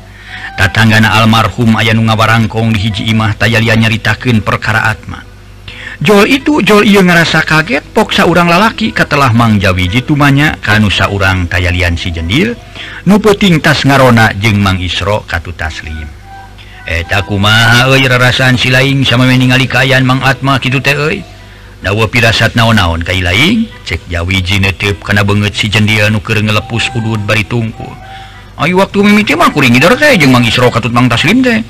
Tatanggana 0.57 1.13
almarhum 1.21 1.77
aya 1.77 1.93
nu 1.93 2.09
ngabarangkong 2.09 2.73
di 2.73 2.89
hiji 2.89 3.13
imah 3.13 3.37
taylia 3.37 3.77
nyaritaken 3.77 4.41
perkaraatma 4.41 5.12
Jol 6.03 6.27
itu 6.27 6.59
Jol 6.67 6.83
ia 6.83 6.99
ngerasa 6.99 7.47
kaget 7.47 7.95
poksa 7.95 8.27
urang 8.27 8.51
lalaki 8.51 8.91
ketelah 8.91 9.31
Mangjawi 9.31 9.87
jitumanya 9.87 10.59
kanusa 10.59 11.07
urang 11.07 11.47
kayalian 11.47 11.95
si 11.95 12.11
jendil 12.11 12.59
nupeting 13.07 13.63
tas 13.63 13.87
ngarona 13.87 14.35
jeung 14.35 14.59
Mang 14.59 14.83
Isro 14.83 15.23
katu 15.31 15.55
taslim. 15.55 16.11
Eta 16.91 17.23
kumaha 17.23 17.87
euy 17.87 18.03
rarasaan 18.11 18.59
si 18.59 18.75
lain 18.75 19.07
sama 19.07 19.31
ningali 19.31 19.71
kayan 19.71 20.03
Mang 20.03 20.19
Atma 20.27 20.59
kitu 20.59 20.83
teh 20.83 20.99
euy? 20.99 21.23
Dawa 21.87 22.11
pirasat 22.11 22.59
naon-naon 22.59 23.07
kai 23.07 23.23
lain 23.23 23.71
cek 23.87 24.11
jawi 24.11 24.43
jinetip 24.43 25.07
kana 25.07 25.23
banget 25.23 25.55
si 25.55 25.71
jendil 25.71 26.11
nu 26.11 26.19
keur 26.19 26.43
ngelepus 26.43 26.91
udud 26.99 27.23
bari 27.23 27.47
tungku 27.47 27.87
ayo 28.59 28.83
waktu 28.83 29.07
mimiti 29.07 29.39
mah 29.39 29.55
kuring 29.55 29.79
idor 29.79 29.95
teh 29.95 30.19
jeung 30.19 30.35
Mang 30.35 30.43
Isro 30.43 30.67
katut 30.67 30.91
Mang 30.91 31.07
Taslim 31.07 31.47
teh. 31.47 31.63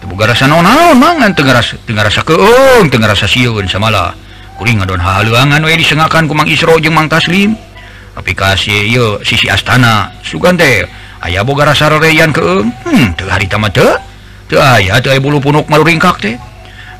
Tebuga 0.00 0.32
rasa 0.32 0.48
naon-naon 0.48 0.96
mangan 0.96 1.36
tengah 1.36 1.60
rasa 1.60 1.76
tengah 1.84 2.08
rasa 2.08 2.24
keung 2.24 2.88
tengah 2.88 3.12
rasa 3.12 3.28
sieun 3.28 3.68
samalah 3.68 4.16
kuring 4.56 4.80
ngadon 4.80 5.00
haluangan 5.00 5.60
we 5.60 5.76
disengakan 5.76 6.24
ku 6.24 6.32
mang 6.32 6.48
Isro 6.48 6.80
jeung 6.80 6.96
mang 6.96 7.08
taslim. 7.08 7.52
Tapi 8.16 8.32
aplikasi 8.36 8.92
ieu 8.92 9.20
sisi 9.20 9.48
astana. 9.52 10.12
Sugan 10.24 10.56
teh 10.56 10.88
aya 11.20 11.44
boga 11.44 11.68
rasa 11.68 11.92
rereyan 11.92 12.32
keung 12.32 12.72
hmm 12.84 13.16
teu 13.16 13.28
harita 13.28 13.60
mah 13.60 13.68
teu 13.68 13.96
teu 14.48 14.56
aya 14.56 15.00
teu 15.04 15.12
aya 15.12 15.20
bulu 15.20 15.36
punuk 15.36 15.68
maluringkak 15.68 16.16
teh. 16.20 16.36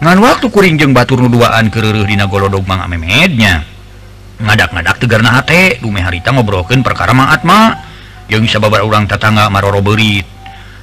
Ngan 0.01 0.17
waktu 0.21 0.49
kuring 0.53 0.77
jeung 0.81 0.93
batur 0.93 1.21
nuduaan 1.21 1.73
keureuh 1.73 2.05
dina 2.05 2.29
golodog 2.29 2.69
mang 2.69 2.85
amemednya. 2.85 3.65
Ngadak-ngadak 4.41 4.97
tegarna 5.01 5.41
hate 5.41 5.81
dume 5.81 6.01
harita 6.01 6.33
ngobrolkeun 6.33 6.85
perkara 6.85 7.17
mang 7.17 7.33
Atma. 7.33 7.89
Sababar 8.31 8.87
ulang 8.87 9.11
tatangga 9.11 9.51
maroro 9.51 9.83
berit 9.83 10.40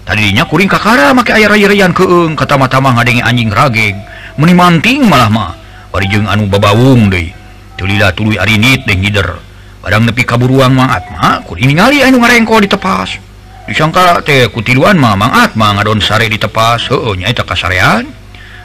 tadinya 0.08 0.48
kuring 0.48 0.72
Kakara 0.72 1.12
make 1.12 1.36
air 1.36 1.52
rayyan 1.52 1.92
keeng 1.92 2.40
kata-tama 2.40 2.96
ngadenge 2.96 3.22
anjing 3.28 3.52
rageng. 3.52 4.00
Menimanting 4.40 5.04
malah 5.04 5.28
mah 5.28 5.52
warijeng 5.92 6.24
anu 6.30 6.48
babaung 6.48 7.12
De 7.12 7.36
tulila 7.76 8.16
tulu 8.16 8.40
arinit 8.40 8.88
deng 8.88 9.04
gider 9.04 9.38
padang 9.84 10.08
nepi 10.08 10.24
kaburuang 10.24 10.72
mangat 10.72 11.04
ma. 11.12 11.44
Kuring 11.44 11.68
ningali 11.68 12.00
anu 12.02 12.24
ngarengko 12.24 12.64
ditepas 12.64 13.20
disangka 13.68 14.24
teh 14.24 14.48
kutiluan 14.48 14.96
mah 14.96 15.20
mangat 15.20 15.60
ma 15.60 15.76
ngadon 15.76 16.00
sare 16.00 16.32
ditepas 16.32 16.88
nya 17.20 17.28
eta 17.28 17.44
kasarean. 17.44 18.08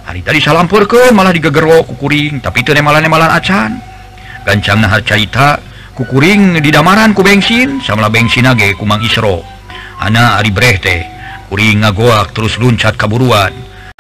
Hari 0.02 0.18
tadi 0.22 0.38
salampur 0.42 0.87
ke 0.90 1.11
malah 1.14 1.31
digegerwo 1.31 1.87
kukuring 1.87 2.38
tapi 2.38 2.62
teu 2.62 2.74
nemalan-nemalan 2.74 3.35
acan. 3.35 3.70
Gancang 4.42 4.83
harcaita 4.87 5.62
ku 5.94 6.05
kukuring 6.07 6.59
di 6.59 6.70
damaran 6.74 7.14
ku 7.14 7.22
bensin 7.22 7.78
samalah 7.83 8.11
bensin 8.11 8.46
age 8.46 8.74
kumang 8.78 9.02
isro. 9.02 9.42
Anak 10.02 10.42
ari 10.42 10.50
breh 10.50 10.76
teh. 10.83 11.12
kuring 11.53 11.85
ngagoak 11.85 12.33
terus 12.33 12.57
luncat 12.57 12.97
kaburuan. 12.97 13.53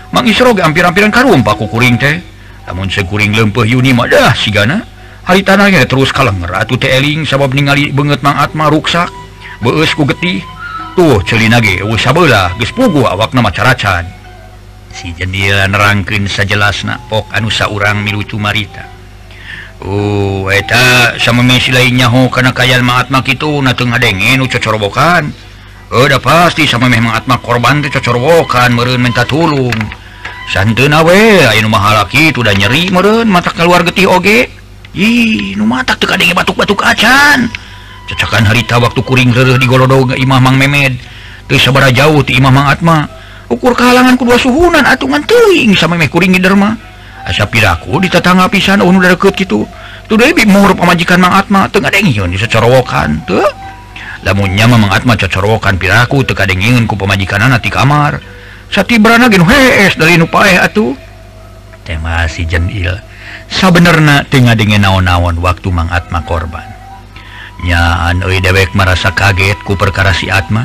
Mangisrog 0.08 0.56
hampir-ampiran 0.56 1.12
karung 1.12 1.44
ku 1.44 1.68
kuring 1.68 2.00
teh. 2.00 2.24
Namun 2.64 2.88
sekuring 2.88 3.36
lempeh 3.36 3.68
Yuni 3.68 3.92
madah 3.92 4.32
sigana 4.32 4.80
hari 5.28 5.44
tanahnya 5.44 5.84
terus 5.84 6.08
kaleng 6.16 6.40
ratu 6.48 6.80
eling 6.80 7.28
sabab 7.28 7.52
ningali 7.52 7.92
banget 7.92 8.24
mangatma 8.24 8.72
ruksak. 8.72 9.12
Beesku 9.60 10.08
getih. 10.08 10.40
Tuh 10.96 11.20
celinage 11.28 11.84
usahlah 11.84 12.56
gespugu 12.56 13.04
awak 13.04 13.36
nama 13.36 13.52
caracan. 13.52 14.08
Si 14.92 15.12
jendela 15.12 15.68
nerangkin 15.68 16.24
sajelasna 16.28 16.96
napok 16.96 17.28
anu 17.32 17.48
saurang 17.48 18.04
milu 18.04 18.20
cumarita 18.28 18.84
Oh 19.80 20.52
eta 20.52 21.16
sama 21.16 21.40
Messi 21.40 21.72
lainnya 21.72 22.12
ho 22.12 22.28
karena 22.28 22.52
kayal 22.52 22.84
maatmak 22.84 23.24
itu 23.32 23.64
natengah 23.64 23.96
dengen 23.96 24.44
uca 24.44 24.60
udah 25.92 26.20
pasti 26.24 26.64
sama 26.64 26.88
memang 26.88 27.12
Atma 27.12 27.36
korban 27.36 27.84
kecocorwokan 27.84 28.72
meren 28.72 29.04
minta 29.04 29.28
tulung. 29.28 29.76
Sanna 30.48 30.72
itu 30.72 32.38
udah 32.40 32.54
nyeri 32.56 32.88
meren 32.88 33.28
mata 33.28 33.52
keluar 33.52 33.84
getih 33.84 34.08
oge. 34.08 34.48
Ih 34.96 35.52
mata 35.60 35.92
batuk-batuk 36.00 36.80
kacan 36.80 37.52
cecakan 38.12 38.44
harita 38.44 38.76
waktu 38.76 39.00
kuring 39.00 39.30
leruh 39.32 39.56
di 39.56 39.64
Golodoga 39.64 40.18
Imah 40.18 40.40
Mang 40.42 40.56
Memed. 40.58 40.96
Terus 41.48 41.64
sabara 41.64 41.92
jauh 41.92 42.20
di 42.24 42.36
Imah 42.36 42.52
Mang 42.52 42.68
Atma. 42.68 43.08
Ukur 43.52 43.76
kahalangan 43.76 44.16
kedua 44.16 44.40
suhunan 44.40 44.84
atungan 44.88 45.20
teuing 45.28 45.76
sama 45.76 46.00
meh 46.00 46.08
kuringi 46.08 46.40
derma 46.40 46.72
asa 47.22 47.44
piraku 47.44 48.00
ditetangga 48.00 48.48
pisan 48.48 48.80
oh 48.80 48.88
unu 48.88 49.04
darekut 49.04 49.36
gitu 49.36 49.68
tuh 50.08 50.16
deui 50.16 50.32
mur 50.48 50.72
pamajikan 50.72 51.20
Mang 51.20 51.36
Atma 51.36 51.68
teu 51.68 51.84
ngadengieun 51.84 52.32
disecorowokan 52.32 53.28
tuh 53.28 53.44
lamunnya 54.22 54.70
memangatma 54.70 55.18
cocokan 55.18 55.76
piraku 55.78 56.22
teka 56.22 56.46
dingin 56.46 56.86
ku 56.86 56.94
pemajikan 56.94 57.42
anak 57.42 57.66
di 57.66 57.70
kamar. 57.70 58.22
Sati 58.72 58.96
beranagin 58.96 59.44
hees 59.44 59.98
dari 60.00 60.16
nupae 60.16 60.56
atuh. 60.56 60.96
Tema 61.82 62.24
si 62.30 62.46
Jenil 62.48 62.94
sabenerna 63.50 64.24
tengah 64.24 64.56
dengan 64.56 64.88
naon-naon 64.88 65.42
waktu 65.42 65.68
mangatma 65.68 66.24
korban. 66.24 66.64
Nyaan 67.62 68.24
Oi 68.24 68.40
dewek 68.40 68.72
merasa 68.72 69.12
kaget 69.12 69.60
ku 69.66 69.76
perkara 69.76 70.16
si 70.16 70.32
Atma. 70.32 70.64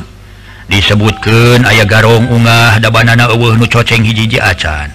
Disebutkan 0.68 1.64
ayah 1.68 1.88
garong 1.88 2.28
ungah 2.28 2.80
dabanana 2.80 3.28
eueuh 3.32 3.56
nu 3.56 3.68
coceng 3.68 4.04
hiji 4.04 4.40
acan. 4.40 4.92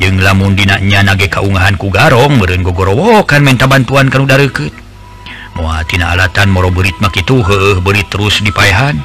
Jeung 0.00 0.16
lamun 0.16 0.56
dinaknya 0.56 1.04
nage 1.04 1.28
kaungahan 1.28 1.76
ku 1.76 1.92
garong 1.92 2.40
meureun 2.40 2.64
gogorowokan 2.64 3.44
minta 3.44 3.68
bantuan 3.68 4.08
kanu 4.08 4.24
dareukeut 4.24 4.79
Wahtina 5.58 6.14
alatan 6.14 6.52
moro 6.52 6.70
beritmak 6.70 7.16
itu 7.18 7.42
he 7.42 7.80
beri 7.82 8.06
terus 8.06 8.38
dipahan 8.44 9.00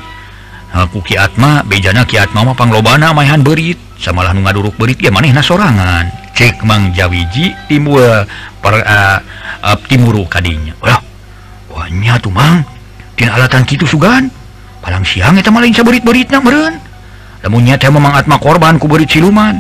aku 0.75 0.99
Kiatma 0.99 1.63
bejana 1.63 2.03
kiatma 2.03 2.43
mama 2.43 2.53
panglobana 2.53 3.15
mayhan 3.15 3.39
berit. 3.39 3.79
Samalah 3.95 4.36
nu 4.36 4.43
ngaduruk 4.43 4.75
berit 4.75 4.99
ya 4.99 5.08
maneh 5.08 5.31
sorangan. 5.39 6.12
Cek 6.36 6.67
Mang 6.67 6.91
Jawiji 6.91 7.55
timbul 7.71 8.03
per 8.60 8.84
uh, 8.84 9.23
timuru 9.88 10.27
Wah, 10.84 10.99
wahnya 11.71 12.19
tuh 12.19 12.36
Mang. 12.36 12.67
Alatan 13.15 13.63
gitu 13.63 13.88
Sugan. 13.88 14.27
Palang 14.84 15.08
siang 15.08 15.39
eta 15.39 15.49
malah 15.49 15.71
berit 15.71 16.03
berit 16.03 16.29
meren 16.29 16.77
lamunnya 17.41 17.79
teh 17.79 17.89
memang 17.89 18.13
Atma 18.13 18.38
korban 18.38 18.75
ku 18.75 18.86
berit 18.91 19.10
siluman. 19.10 19.55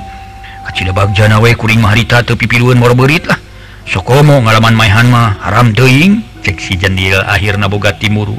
Kecil 0.69 0.91
bagjana 0.91 1.39
we 1.39 1.55
kuring 1.55 1.79
maharita 1.79 2.21
tepi 2.21 2.45
piluan 2.45 2.77
moro 2.77 2.93
berit 2.93 3.23
lah. 3.23 3.39
Sokomo 3.87 4.43
ngalaman 4.43 4.75
mayhan 4.75 5.07
mah 5.07 5.39
haram 5.41 5.71
deing 5.71 6.21
cek 6.45 6.61
si 6.61 6.77
Jendil 6.77 7.17
akhir 7.25 7.57
naboga 7.57 7.97
Timuru. 7.97 8.37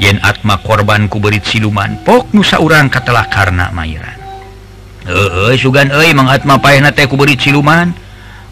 Yen 0.00 0.16
Atma 0.24 0.56
korban 0.64 1.12
ku 1.12 1.20
berit 1.20 1.44
siluman 1.44 2.00
pok 2.02 2.32
nusa 2.32 2.56
urang 2.56 2.88
katalah 2.88 3.28
karena 3.28 3.68
Mairan 3.68 4.16
eh 5.04 5.54
sugan 5.60 5.92
eh 5.92 6.16
mengatma 6.16 6.56
payna 6.56 6.88
teh 6.88 7.04
kuberit 7.04 7.36
siluman. 7.36 7.92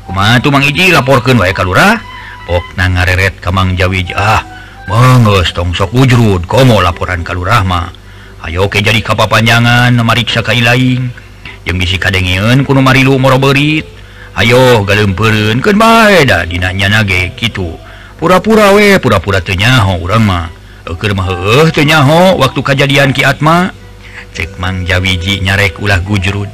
Kumatu 0.04 0.52
mang 0.52 0.60
iji 0.60 0.92
laporkan 0.92 1.40
wae 1.40 1.56
kalurah 1.56 1.96
pok 2.44 2.76
na 2.76 2.92
ngareret 2.92 3.40
kamang 3.40 3.72
jawi 3.80 4.04
ah 4.12 4.44
menges 4.84 5.56
tong 5.56 5.72
sok 5.72 5.96
ujrud 5.96 6.44
komo 6.44 6.84
laporan 6.84 7.24
kalurah 7.24 7.64
mah. 7.64 7.88
Ayo 8.44 8.66
ke 8.66 8.82
jadi 8.84 8.98
kapal 9.00 9.30
panjangan 9.30 9.94
mariksa 10.02 10.42
kai 10.44 10.60
lain 10.60 11.08
yang 11.64 11.78
bisi 11.78 11.96
kadengian 11.96 12.66
kuno 12.66 12.82
marilu 12.82 13.14
moro 13.16 13.38
berit 13.38 13.86
ayo 14.34 14.82
galem 14.82 15.14
peren 15.14 15.62
kan 15.62 15.78
bae 15.78 16.26
da 16.26 16.42
dinanya 16.42 17.00
nage 17.00 17.30
gitu 17.38 17.78
pura-pura 18.22 18.70
we 18.70 19.02
pura-pura 19.02 19.42
tenyaho 19.42 19.98
nyaho 21.82 22.38
waktu 22.38 22.60
kejadian 22.62 23.10
Kiatma 23.10 23.74
cekmang 24.30 24.86
Jawiji 24.86 25.42
nyarek 25.42 25.82
ulah 25.82 25.98
gujrud. 25.98 26.46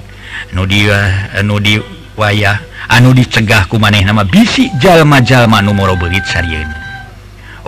Anu 0.48 0.64
dia 0.64 1.28
anu 1.37 1.61
di 1.61 1.76
wayah 2.16 2.57
anu 2.88 3.12
dicegah 3.12 3.68
ku 3.68 3.76
maneh 3.76 4.00
nama 4.00 4.24
bisi 4.24 4.72
jalma-jalma 4.81 5.61
nomor 5.61 5.92
belit 6.00 6.24
sarieun. 6.24 6.72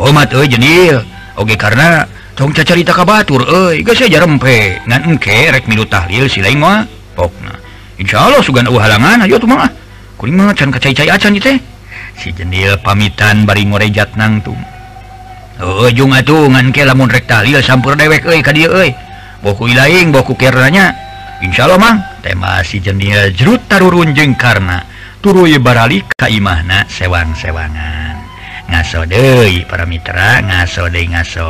Omat 0.00 0.32
oh, 0.32 0.48
jenil 0.48 1.04
oge 1.36 1.60
karena 1.60 2.08
ka 2.40 3.04
batur 3.04 3.44
euy. 3.44 3.84
Geus 3.84 4.00
yeuh 4.00 4.16
rempe, 4.16 4.80
ngan 4.88 5.12
engke 5.12 5.52
rek 5.52 5.68
milu 5.68 5.84
tahlil 5.84 6.24
silaing 6.24 6.56
wa 6.56 6.88
pokna. 7.12 7.52
Insya 8.00 8.32
Allah 8.32 8.40
sugan 8.40 8.64
halangan 8.64 9.28
ayo 9.28 9.36
tuh 9.36 9.44
mah. 9.44 9.68
Kuring 10.16 10.40
mah 10.40 10.56
can 10.56 10.72
kacai-cai 10.72 11.12
acan 11.12 11.36
teh. 11.36 11.69
si 12.16 12.32
jenil 12.34 12.76
pamitan 12.80 13.48
bari 13.48 13.66
ngorejat 13.66 14.16
nangtung 14.16 14.60
ujung 15.60 16.12
oh, 16.12 16.18
atungan 16.18 16.72
ke 16.72 16.88
lamun 16.88 17.12
rek 17.12 17.28
talil 17.28 17.60
sampur 17.60 17.96
dewek 17.96 18.24
euy 18.24 18.40
ka 18.40 18.52
dieu 18.56 18.72
euy 18.72 18.90
eh. 18.90 18.92
boku 19.44 19.68
ilaing 19.68 20.08
boku 20.12 20.32
kiranya 20.36 21.10
insyaallah 21.40 21.80
mang. 21.80 21.98
Tema 22.20 22.60
si 22.60 22.78
jenil 22.84 23.32
jerut 23.32 23.64
tarurun 23.64 24.12
jeung 24.12 24.36
karna. 24.36 24.84
Turu 25.20 25.48
ye 25.48 25.60
baralik 25.60 26.08
ka 26.16 26.28
imahna 26.28 26.88
sewang-sewangan. 26.88 28.16
Ngaso 28.68 29.04
deui 29.08 29.64
para 29.68 29.84
mitra 29.84 30.40
ngaso 30.44 30.88
deui 30.88 31.08
ngaso. 31.12 31.48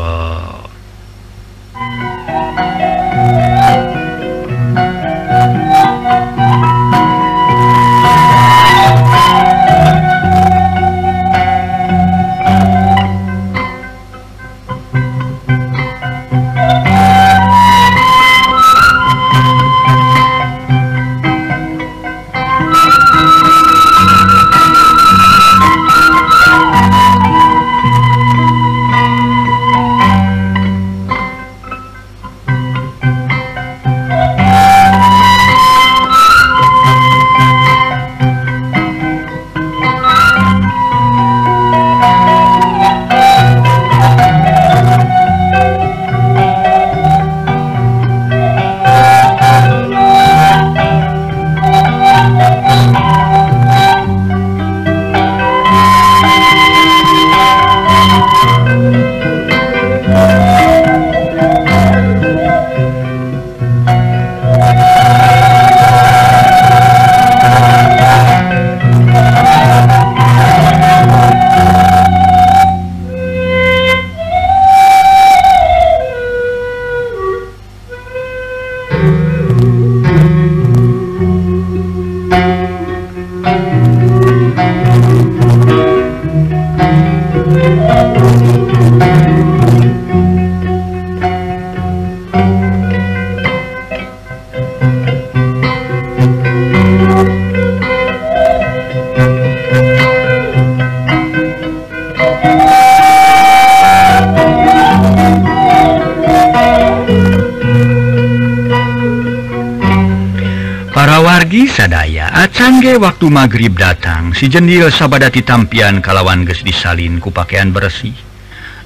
magrib 113.40 113.72
datang 113.81 114.37
si 114.37 114.53
jendil 114.53 114.92
sabadati 114.92 115.40
tampian 115.40 116.05
kalawan 116.05 116.44
ges 116.44 116.61
disalin 116.61 117.16
ku 117.16 117.33
pakaian 117.33 117.72
bersih. 117.72 118.12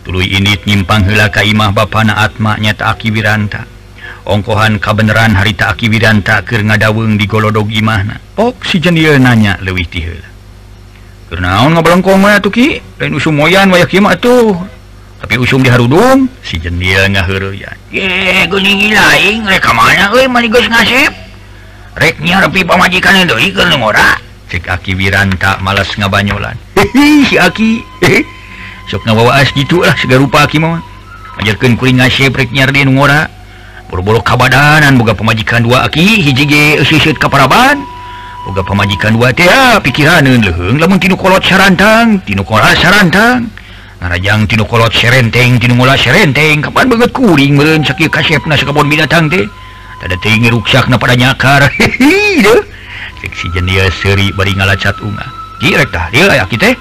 Tulu 0.07 0.23
ini 0.23 0.55
nyimpang 0.63 1.03
hela 1.11 1.27
kaimah 1.27 1.75
bapana 1.75 2.23
atma 2.23 2.55
atmaknya 2.55 2.79
aki 2.79 3.11
wiranta. 3.11 3.67
Ongkohan 4.31 4.79
kabeneran 4.79 5.35
harita 5.35 5.75
aki 5.75 5.91
wiranta 5.91 6.47
keur 6.47 6.63
ngadaweng 6.63 7.19
di 7.19 7.27
golodog 7.27 7.67
imahna 7.67 8.23
pok 8.39 8.63
si 8.63 8.79
jendil 8.79 9.19
nanya 9.19 9.59
leuwih 9.59 9.91
ti 9.91 10.07
heula. 10.07 10.31
Keur 11.27 11.43
naon 11.43 11.75
ngabalengkong 11.75 12.23
mah 12.23 12.39
atuh 12.39 12.55
ki? 12.55 12.79
Lain 13.03 13.19
usum 13.19 13.35
moyan 13.35 13.75
wayah 13.75 13.91
kieu 13.91 14.07
mah 14.07 14.15
atuh. 14.15 14.55
Tapi 15.19 15.35
usum 15.35 15.67
diharudung 15.67 16.31
si 16.47 16.63
jendil 16.63 17.11
ngaheureuyan 17.11 17.75
ye 17.91 18.47
geuning 18.47 18.95
lain 18.95 19.51
rek 19.51 19.67
ka 19.67 19.75
mana 19.75 20.15
euy 20.15 20.31
mani 20.31 20.47
geus 20.47 20.71
ngasep? 20.71 21.11
Rek 21.99 22.23
nya 22.23 22.39
repi 22.39 22.63
pamajikan 22.63 23.27
deui 23.27 23.51
ngora 23.51 24.34
cek 24.51 24.69
aki 24.69 24.93
wiranta 24.97 25.59
malas 25.65 25.89
ngabanyolan. 25.97 26.57
Si 27.29 27.37
aki. 27.41 27.81
Sok 28.93 29.09
ngawaas 29.09 29.49
gitulah 29.57 29.97
segala 29.97 30.21
rupa 30.21 30.45
aki 30.45 30.61
mah 30.61 30.77
ajarkan 31.41 31.75
kuring 31.81 31.99
ngasyeprek 32.01 32.53
nyardi 32.53 32.85
ngora. 32.85 33.27
Berbolo 33.89 34.21
kabadanan 34.21 34.97
boga 34.99 35.15
pemajikan 35.15 35.65
dua 35.65 35.87
aki 35.89 36.21
hiji 36.21 36.45
ge 36.45 36.65
sisut 36.85 37.17
kaparaban. 37.17 37.81
Boga 38.45 38.61
pemajikan 38.61 39.17
dua 39.17 39.33
teh 39.33 39.49
pikiran 39.81 40.25
leheung 40.25 40.77
lamun 40.77 41.01
tinu 41.01 41.17
kolot 41.17 41.41
sarantang 41.41 42.21
tinu 42.29 42.45
kolot 42.45 42.77
sarantang. 42.77 43.49
Ngarajang 44.05 44.45
tinu 44.45 44.69
kolot 44.69 44.93
serenteng 44.93 45.57
tinu 45.57 45.81
ngola 45.81 45.97
serenteng. 45.97 46.61
Kapan 46.61 46.93
banget 46.93 47.11
kuring 47.17 47.57
meureun 47.57 47.81
sakieu 47.81 48.13
kasepna 48.13 48.53
sakabon 48.61 48.85
binatang 48.93 49.33
teh? 49.33 49.49
Tada 50.05 50.21
tinggi 50.21 50.53
ruksak 50.53 50.93
na 50.93 51.01
pada 51.01 51.17
nyakar. 51.17 51.65
Hehehe 51.81 52.61
si 53.33 53.49
jenius 53.55 53.95
seri 54.05 54.29
bari 54.37 54.53
ngalacat 54.53 55.01
unga. 55.01 55.25
Direktah 55.63 56.13
dia 56.13 56.29
ya 56.29 56.45
kita 56.45 56.75
eh. 56.75 56.79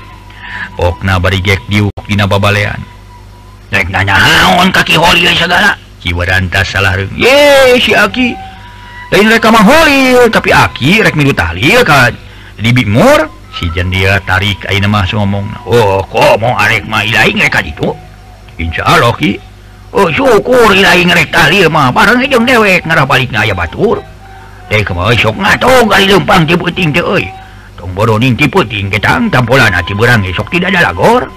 okna 0.81 1.21
bari 1.21 1.39
gek 1.39 1.63
diuk 1.71 1.93
dina 2.09 2.27
babalean. 2.27 2.81
Rek 3.71 3.87
nanya 3.87 4.17
haon 4.17 4.69
kaki 4.73 4.99
holi 4.99 5.29
segala 5.33 5.79
kiwarantas 6.03 6.67
salah 6.67 6.99
reung 6.99 7.15
ye 7.15 7.79
si 7.79 7.95
aki. 7.95 8.35
Lain 9.13 9.29
rek 9.29 9.45
mah 9.47 9.63
holi 9.63 10.17
tapi 10.33 10.51
aki 10.51 11.05
rek 11.05 11.15
milu 11.15 11.31
tahlil 11.31 11.85
ka 11.87 12.11
di 12.59 12.69
bimur 12.73 13.29
si 13.55 13.69
jenius 13.71 14.19
tarik 14.25 14.59
ayeuna 14.67 14.89
mah 14.89 15.05
ngomong 15.07 15.45
oh 15.69 16.01
kok 16.09 16.41
mau 16.41 16.57
arek 16.59 16.83
mah 16.89 17.05
ilahi 17.05 17.37
rek 17.39 17.63
ditu? 17.63 17.93
Insyaallah 18.59 19.13
ki. 19.17 19.37
Oh 19.93 20.09
syukur 20.09 20.73
ilahi 20.73 21.05
ngerek 21.05 21.29
tahlil 21.29 21.69
mah 21.69 21.93
bareng 21.93 22.25
jeung 22.25 22.45
dewek 22.49 22.81
ngarah 22.85 23.05
balik 23.05 23.29
aya 23.33 23.53
batur. 23.53 24.01
sok 25.17 25.35
ngampang 25.39 26.43
tiputing 26.47 26.89
tongboing 27.83 28.33
tiputing 28.39 28.87
ketang 28.87 29.27
tampolan 29.27 29.73
hati 29.75 29.91
berang 29.91 30.23
esok 30.23 30.47
tidak 30.47 30.71
ada 30.71 30.89
lagor 30.91 31.27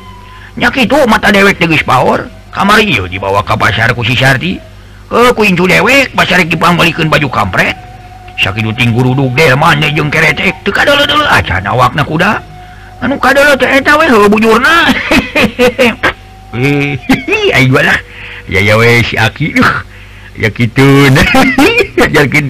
nya 0.54 0.70
itu 0.72 0.98
mata 1.10 1.34
dewek 1.34 1.58
tegus 1.58 1.82
power 1.82 2.30
kamar 2.54 2.80
iyo 2.80 3.04
dibawa 3.10 3.42
ke 3.42 3.58
pasar 3.58 3.92
kusi 3.92 4.14
Sarti 4.14 4.56
ke 5.10 5.34
kuincu 5.34 5.66
dewek 5.66 6.14
pasar 6.14 6.40
Jepang 6.46 6.78
balikin 6.78 7.10
baju 7.10 7.28
kampret 7.28 7.76
sakit 8.38 8.62
duting 8.62 8.94
guru 8.94 9.12
dugel 9.12 9.58
mana 9.58 9.90
jeung 9.90 10.08
keretek 10.08 10.54
teu 10.62 10.72
kadol 10.72 11.02
dulu 11.04 11.24
acan 11.26 11.66
awakna 11.66 12.06
kuda 12.06 12.40
anu 13.02 13.18
kadol 13.18 13.58
teh 13.58 13.68
eta 13.80 13.96
we 13.98 14.06
heuh 14.08 14.28
bujurna 14.30 14.92
hehehe 16.54 16.96
ayo 17.58 17.80
lah 17.80 17.98
ya 18.48 18.60
ya 18.62 18.76
weh 18.76 19.02
si 19.02 19.18
aki 19.18 19.56
duh 19.56 19.72
ya 20.36 20.48
kitu 20.52 21.10
nah 21.10 21.26
yakin 22.12 22.48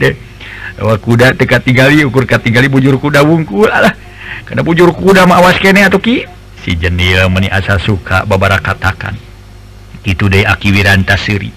kuda 0.77 1.33
dekat 1.37 1.64
tiga 1.64 1.89
ukur 2.05 2.29
kali 2.29 2.68
bujur 2.68 3.01
kuda 3.01 3.24
wungkul 3.24 3.68
Allah 3.68 3.97
karena 4.45 4.61
bujur 4.61 4.93
kuda 4.93 5.24
mawas 5.24 5.57
kene 5.57 5.89
atau 5.89 5.99
Ki. 5.99 6.29
Si 6.62 6.74
jenil 6.77 7.31
meni 7.31 7.47
asa 7.47 7.79
suka 7.79 8.27
babara 8.27 8.59
katakan. 8.59 9.14
Itu 10.07 10.31
De 10.31 10.47
akiwiran 10.47 11.03
tasiri 11.03 11.51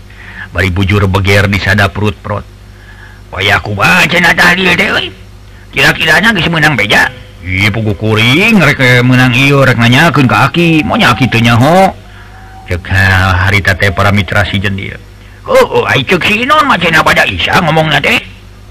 bari 0.50 0.74
bujur 0.74 1.06
beger 1.06 1.46
di 1.46 1.62
sada 1.62 1.94
perut 1.94 2.18
prot 2.18 2.42
wayku 3.30 3.78
kira-kiranya 5.70 6.34
menang 6.50 6.74
beja. 6.74 7.06
Pugu 7.70 7.94
kuring 7.96 8.60
mereka 8.60 8.84
eh, 8.84 9.06
menang 9.06 9.32
iureknya 9.32 10.12
ke 10.12 10.22
kaki 10.28 10.84
maunyakitnyaho 10.84 11.94
harita 13.48 13.74
para 13.96 14.12
mitra 14.12 14.44
si 14.46 14.60
jenil 14.60 15.00
oh, 15.48 15.82
oh, 15.82 15.84
pada 17.02 17.24
Isa 17.26 17.58
ngomong 17.64 17.90
deh 18.04 18.20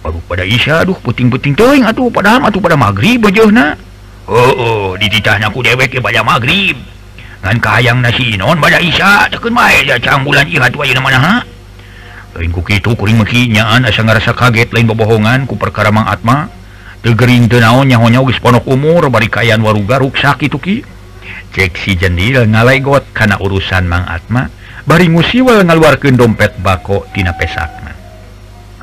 Aduh 0.08 0.24
pada 0.24 0.40
Isya 0.40 0.88
aduh 0.88 0.96
puting-puting 1.04 1.52
teing 1.52 1.84
atuh 1.84 2.08
padahal 2.08 2.48
atuh 2.48 2.64
pada 2.64 2.80
magrib 2.80 3.28
bojohna. 3.28 3.76
Oh, 4.24 4.52
oh 4.56 4.88
dititahnaku 4.96 5.60
dewek 5.60 5.92
ke 5.92 5.98
pada 6.00 6.24
magrib. 6.24 6.80
Ngan 7.44 7.60
kahayang 7.60 8.00
nasi 8.00 8.32
inon 8.32 8.56
pada 8.56 8.80
Isya 8.80 9.28
tekeun 9.28 9.52
bae 9.52 9.84
ja 9.84 10.00
cang 10.00 10.24
bulan 10.24 10.48
ingat 10.48 10.72
wae 10.80 10.96
na 10.96 11.04
manaha. 11.04 11.34
Lain 12.32 12.48
ku 12.48 12.64
kitu 12.64 12.96
kuring 12.96 13.20
meki 13.20 13.52
nyaan 13.52 13.84
asa 13.84 14.00
ngarasa 14.00 14.32
kaget 14.32 14.72
lain 14.72 14.88
bobohongan 14.88 15.44
ku 15.44 15.60
perkara 15.60 15.92
Mang 15.92 16.08
Atma. 16.08 16.48
teu 16.98 17.14
gering 17.14 17.46
teu 17.46 17.62
naon 17.62 17.86
nyahonya 17.86 18.18
geus 18.26 18.42
ponok 18.42 18.66
umur 18.66 19.06
bari 19.06 19.30
kaayaan 19.30 19.60
waruga 19.60 20.00
ruksak 20.00 20.40
kitu 20.40 20.56
ki. 20.56 20.76
Cek 21.52 21.76
si 21.76 22.00
jendil 22.00 22.48
ngalegot 22.48 23.12
kana 23.12 23.36
urusan 23.36 23.84
Mang 23.84 24.08
Atma 24.08 24.48
bari 24.88 25.12
ngusiwel 25.12 25.68
ngaluarkeun 25.68 26.16
dompet 26.16 26.56
bako 26.64 27.04
tina 27.12 27.36
pesak. 27.36 27.87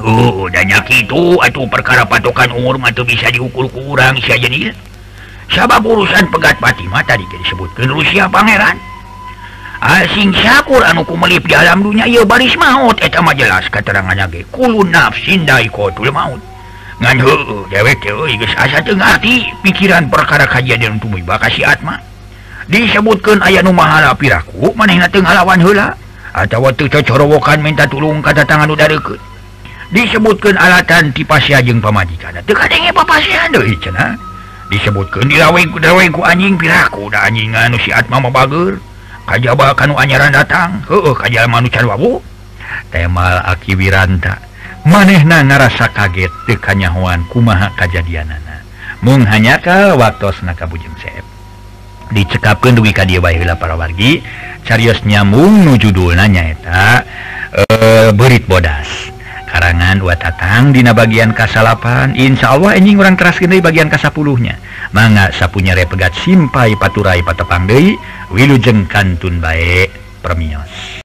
Oh, 0.02 0.48
banyak 0.52 0.86
itu. 1.06 1.40
Atau 1.40 1.68
perkara 1.70 2.04
patokan 2.04 2.52
umur 2.52 2.76
atau 2.84 3.08
bisa 3.08 3.32
diukur 3.32 3.70
kurang 3.72 4.20
si 4.20 4.36
jenis 4.36 4.76
sabab 5.46 5.86
urusan 5.86 6.26
pegat 6.34 6.58
Fatimah 6.58 7.06
tadi 7.06 7.22
disebutkan 7.30 7.94
Rusia 7.94 8.26
Pangeran? 8.26 8.76
Asing 9.86 10.34
Syakur 10.34 10.82
anuku 10.82 11.14
melip 11.14 11.46
di 11.46 11.54
alam 11.54 11.86
dunia 11.86 12.10
ieu 12.10 12.26
baris 12.26 12.58
maut. 12.58 12.98
Etama 13.00 13.38
jelas 13.38 13.70
keterangan 13.70 14.26
ge. 14.34 14.42
kulun 14.50 14.90
nafsin 14.90 15.46
daikotul 15.46 16.10
maut. 16.10 16.42
Ngan 16.98 17.22
dewek 17.70 18.00
teh 18.02 18.16
geus 18.40 18.54
asa 18.56 18.80
teu 18.82 18.96
ngarti 18.96 19.46
pikiran 19.62 20.08
perkara 20.08 20.48
kajadian 20.48 20.96
tumuy 20.98 21.22
bakasi 21.22 21.62
Atma 21.62 22.00
disebutkan 22.66 23.46
aya 23.46 23.62
nu 23.62 23.70
mahala 23.70 24.16
piraku 24.18 24.74
manehna 24.74 25.06
teu 25.10 25.22
ngalawan 25.22 25.62
hela 25.62 25.94
atau 26.34 26.66
waktu 26.66 26.90
cocorowokan 26.90 27.62
minta 27.62 27.86
tulung 27.86 28.20
kata 28.26 28.42
tangan 28.44 28.74
udah 28.74 28.90
deket 28.90 29.20
disebutkan 29.94 30.58
alatan 30.58 31.14
tipasya 31.14 31.62
jeung 31.62 31.84
pemajikan 31.84 32.34
disebutkan 34.70 35.30
diweku 35.30 36.22
anjing 36.26 36.58
piraku 36.58 37.10
udah 37.10 37.30
anjingan 37.30 37.78
siat 37.78 38.10
mama 38.10 38.34
bager. 38.34 38.82
Kajkan 39.26 39.98
anyaran 39.98 40.30
datang. 40.30 40.86
Manusiabu 40.86 42.22
temal 42.94 43.42
akiwiranta 43.42 44.38
manehna 44.86 45.42
ngarasa 45.42 45.90
kaget 45.90 46.30
tekanyawan 46.46 47.26
kumaha 47.34 47.74
kejadianana. 47.74 48.62
Menghanyakal 49.02 49.98
waktu 49.98 50.30
nakabujeng 50.46 50.94
sep 51.02 51.26
dicekapkan 52.14 52.78
duwi 52.78 52.94
ka 52.94 53.02
dia 53.06 53.18
baiklah 53.18 53.58
para 53.58 53.74
wargi. 53.74 54.22
Carios 54.66 55.06
nyambung 55.06 55.62
nu 55.62 55.78
judul 55.78 56.18
nanyaeta 56.18 57.06
e, 57.54 57.62
eh, 57.70 58.10
berit 58.14 58.50
bodas. 58.50 58.90
karangan 59.56 60.04
dua 60.04 60.20
tatang 60.20 60.76
Dina 60.76 60.92
bagian 60.92 61.32
kasalapan. 61.32 62.12
Insya 62.12 62.60
Allah 62.60 62.76
enjing 62.76 63.00
orang 63.00 63.16
keras 63.16 63.40
gede 63.40 63.64
bagian 63.64 63.88
kasapuluhnya. 63.88 64.60
Manga 64.92 65.32
sapunya 65.32 65.72
repegat 65.72 66.12
simpai 66.12 66.76
paturai 66.76 67.24
patepang 67.24 67.64
deui 67.64 67.96
Wilujeng 68.36 68.84
kantun 68.92 69.40
baik 69.40 69.96
permios. 70.20 71.05